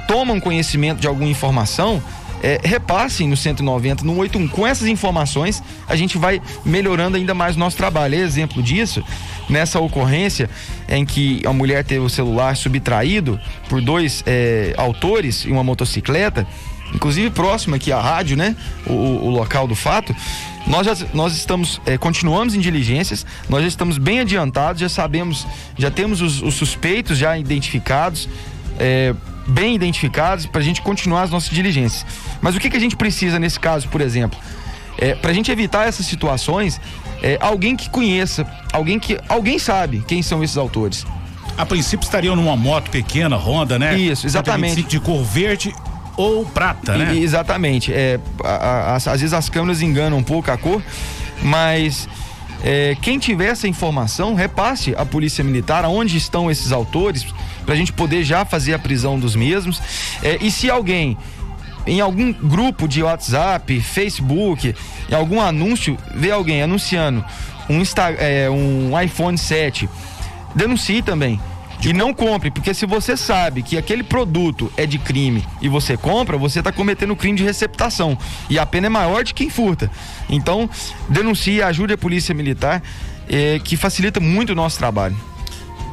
tomam 0.07 0.39
conhecimento 0.39 1.01
de 1.01 1.09
alguma 1.09 1.29
informação, 1.29 2.03
é, 2.45 2.61
repassem 2.63 3.27
no 3.27 3.39
190, 3.39 4.05
no 4.05 4.17
81. 4.19 4.49
Com 4.49 4.67
essas 4.67 4.87
informações, 4.87 5.63
a 5.89 5.97
gente 5.97 6.19
vai 6.19 6.43
melhorando 6.63 7.17
ainda 7.17 7.33
mais 7.33 7.57
o 7.57 7.59
nosso 7.59 7.75
trabalho. 7.75 8.15
Exemplo 8.15 8.63
disso, 8.63 9.03
nessa 9.49 9.81
ocorrência 9.81 10.51
em 10.87 11.07
que 11.07 11.41
a 11.47 11.53
mulher 11.55 11.83
teve 11.85 12.01
o 12.01 12.11
celular 12.11 12.55
subtraído 12.55 13.41
por 13.67 13.81
dois 13.81 14.23
é, 14.27 14.75
autores 14.77 15.47
em 15.47 15.53
uma 15.53 15.65
motocicleta, 15.65 16.47
inclusive 16.95 17.31
próximo 17.31 17.77
aqui 17.77 17.91
à 17.91 17.99
rádio, 17.99 18.37
né? 18.37 18.55
O, 18.87 18.93
o 18.93 19.31
local 19.31 19.67
do 19.67 19.75
fato. 19.75 20.15
Nós, 20.67 20.87
já, 20.87 21.07
nós 21.13 21.37
estamos, 21.37 21.81
é, 21.85 21.99
continuamos 21.99 22.55
em 22.55 22.61
diligências, 22.61 23.27
nós 23.49 23.63
já 23.63 23.69
estamos 23.69 23.99
bem 23.99 24.21
adiantados, 24.21 24.81
já 24.81 24.89
sabemos, 24.89 25.47
já 25.77 25.91
temos 25.91 26.23
os, 26.23 26.41
os 26.41 26.55
suspeitos 26.55 27.19
já 27.19 27.37
identificados, 27.37 28.29
é, 28.79 29.15
bem 29.47 29.75
identificados, 29.75 30.47
para 30.47 30.61
a 30.61 30.65
gente 30.65 30.81
continuar 30.81 31.23
as 31.23 31.31
nossas 31.31 31.51
diligências. 31.51 32.07
Mas 32.41 32.57
o 32.57 32.61
que, 32.61 32.71
que 32.71 32.77
a 32.77 32.81
gente 32.81 32.97
precisa 32.97 33.39
nesse 33.39 33.61
caso, 33.61 33.89
por 33.89 34.01
exemplo? 34.01 34.39
É, 34.97 35.15
para 35.15 35.31
a 35.31 35.35
gente 35.35 35.51
evitar 35.51 35.87
essas 35.87 36.07
situações, 36.07 36.81
é, 37.23 37.37
alguém 37.41 37.77
que 37.77 37.91
conheça, 37.91 38.47
alguém 38.73 38.99
que 38.99 39.19
alguém 39.29 39.59
sabe 39.59 40.03
quem 40.07 40.23
são 40.23 40.43
esses 40.43 40.57
autores. 40.57 41.07
A 41.59 41.65
princípio 41.67 42.05
estariam 42.05 42.35
numa 42.35 42.57
moto 42.57 42.91
pequena, 42.91 43.37
Honda, 43.37 43.79
né? 43.79 43.97
Isso, 43.97 44.27
exatamente. 44.27 44.83
De 44.83 44.99
cor 44.99 45.23
verde 45.23 45.75
ou 46.17 46.45
prata, 46.45 46.97
né? 46.97 47.15
E, 47.15 47.23
exatamente. 47.23 47.93
É, 47.93 48.19
a, 48.45 48.93
a, 48.93 48.97
às 48.97 49.05
vezes 49.05 49.33
as 49.33 49.49
câmeras 49.49 49.83
enganam 49.83 50.19
um 50.19 50.23
pouco 50.23 50.51
a 50.51 50.57
cor, 50.57 50.83
mas 51.43 52.09
é, 52.63 52.97
quem 53.01 53.19
tiver 53.19 53.47
essa 53.47 53.69
informação, 53.69 54.35
repasse 54.35 54.95
à 54.97 55.05
Polícia 55.05 55.43
Militar 55.45 55.85
onde 55.85 56.17
estão 56.17 56.51
esses 56.51 56.73
autores, 56.73 57.27
para 57.65 57.75
a 57.75 57.77
gente 57.77 57.93
poder 57.93 58.25
já 58.25 58.45
fazer 58.45 58.75
a 58.75 58.79
prisão 58.79 59.19
dos 59.19 59.35
mesmos. 59.35 59.81
É, 60.23 60.39
e 60.41 60.51
se 60.51 60.71
alguém 60.71 61.17
em 61.87 62.01
algum 62.01 62.33
grupo 62.33 62.89
de 62.89 63.03
WhatsApp, 63.03 63.79
Facebook, 63.81 64.75
em 65.11 65.15
algum 65.15 65.41
anúncio, 65.41 65.99
vê 66.15 66.31
alguém 66.31 66.63
anunciando 66.63 67.23
um, 67.69 67.81
Insta, 67.81 68.11
é, 68.11 68.49
um 68.51 68.99
iPhone 69.01 69.37
7, 69.37 69.89
denuncie 70.55 71.03
também. 71.03 71.41
E 71.85 71.93
não 71.93 72.15
compre, 72.15 72.51
porque 72.51 72.73
se 72.73 72.87
você 72.87 73.15
sabe 73.15 73.63
que 73.63 73.77
aquele 73.77 74.03
produto 74.03 74.73
é 74.75 74.87
de 74.87 74.99
crime 74.99 75.45
e 75.61 75.69
você 75.69 75.99
compra, 75.99 76.39
você 76.39 76.61
está 76.61 76.73
cometendo 76.73 77.15
crime 77.15 77.37
de 77.37 77.45
receptação. 77.45 78.17
E 78.49 78.59
a 78.59 78.65
pena 78.65 78.87
é 78.87 78.91
maior 78.91 79.23
de 79.23 79.35
quem 79.35 79.51
furta. 79.51 79.91
Então, 80.29 80.69
denuncie, 81.11 81.63
ajude 81.63 81.93
a 81.93 81.99
Polícia 81.99 82.35
Militar, 82.35 82.83
eh, 83.29 83.61
que 83.63 83.77
facilita 83.77 84.19
muito 84.19 84.51
o 84.51 84.55
nosso 84.55 84.79
trabalho. 84.79 85.15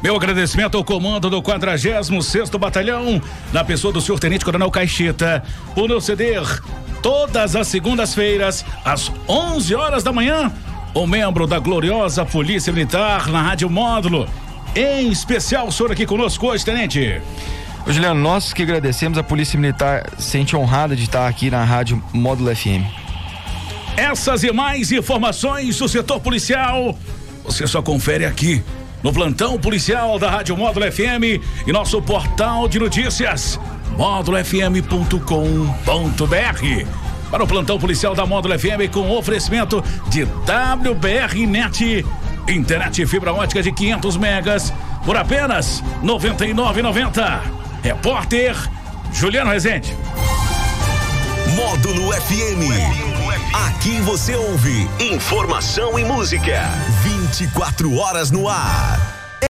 Meu 0.02 0.16
agradecimento 0.16 0.78
ao 0.78 0.82
comando 0.82 1.28
do 1.28 1.42
46 1.42 2.10
Batalhão, 2.58 3.20
na 3.52 3.62
pessoa 3.62 3.92
do 3.92 4.00
senhor 4.00 4.18
Tenente 4.18 4.44
Coronel 4.44 4.70
Caixeta, 4.70 5.44
por 5.74 5.88
nos 5.88 6.04
ceder 6.06 6.42
todas 7.02 7.54
as 7.54 7.68
segundas-feiras, 7.68 8.64
às 8.82 9.12
11 9.28 9.74
horas 9.74 10.02
da 10.02 10.12
manhã, 10.12 10.50
o 10.94 11.06
membro 11.06 11.46
da 11.46 11.58
gloriosa 11.58 12.24
Polícia 12.24 12.72
Militar 12.72 13.28
na 13.28 13.42
Rádio 13.42 13.68
Módulo 13.68 14.26
em 14.74 15.10
especial 15.10 15.68
o 15.68 15.72
senhor 15.72 15.92
aqui 15.92 16.06
conosco 16.06 16.46
hoje, 16.46 16.64
tenente. 16.64 17.20
Ô, 17.86 17.92
Juliano, 17.92 18.20
nós 18.20 18.52
que 18.52 18.62
agradecemos, 18.62 19.18
a 19.18 19.22
Polícia 19.22 19.58
Militar 19.58 20.08
sente 20.18 20.56
honrada 20.56 20.94
de 20.94 21.02
estar 21.02 21.26
aqui 21.26 21.50
na 21.50 21.64
Rádio 21.64 22.02
Módulo 22.12 22.54
FM. 22.54 22.84
Essas 23.96 24.42
e 24.42 24.52
mais 24.52 24.90
informações 24.90 25.78
do 25.78 25.88
setor 25.88 26.20
policial, 26.20 26.96
você 27.44 27.66
só 27.66 27.82
confere 27.82 28.24
aqui 28.24 28.62
no 29.02 29.12
plantão 29.12 29.58
policial 29.58 30.18
da 30.18 30.30
Rádio 30.30 30.56
Módulo 30.56 30.90
FM 30.90 31.42
e 31.66 31.72
nosso 31.72 32.00
portal 32.00 32.68
de 32.68 32.78
notícias 32.78 33.58
módulofm.com.br. 33.96 36.86
Para 37.30 37.44
o 37.44 37.46
plantão 37.46 37.78
policial 37.78 38.14
da 38.14 38.26
Módulo 38.26 38.58
FM 38.58 38.92
com 38.92 39.10
oferecimento 39.10 39.82
de 40.08 40.24
WBR 40.24 41.46
Net 41.46 42.04
Internet 42.48 43.06
fibra 43.06 43.32
ótica 43.32 43.62
de 43.62 43.72
500 43.72 44.16
megas 44.16 44.72
por 45.04 45.16
apenas 45.16 45.82
99,90. 46.02 47.40
Repórter 47.82 48.56
Juliano 49.12 49.50
Rezende. 49.50 49.96
Módulo 51.54 52.12
FM. 52.12 53.12
Aqui 53.68 54.00
você 54.00 54.34
ouve 54.34 54.88
informação 54.98 55.98
e 55.98 56.04
música. 56.04 56.62
24 57.02 57.94
horas 57.96 58.30
no 58.30 58.48
ar. 58.48 59.11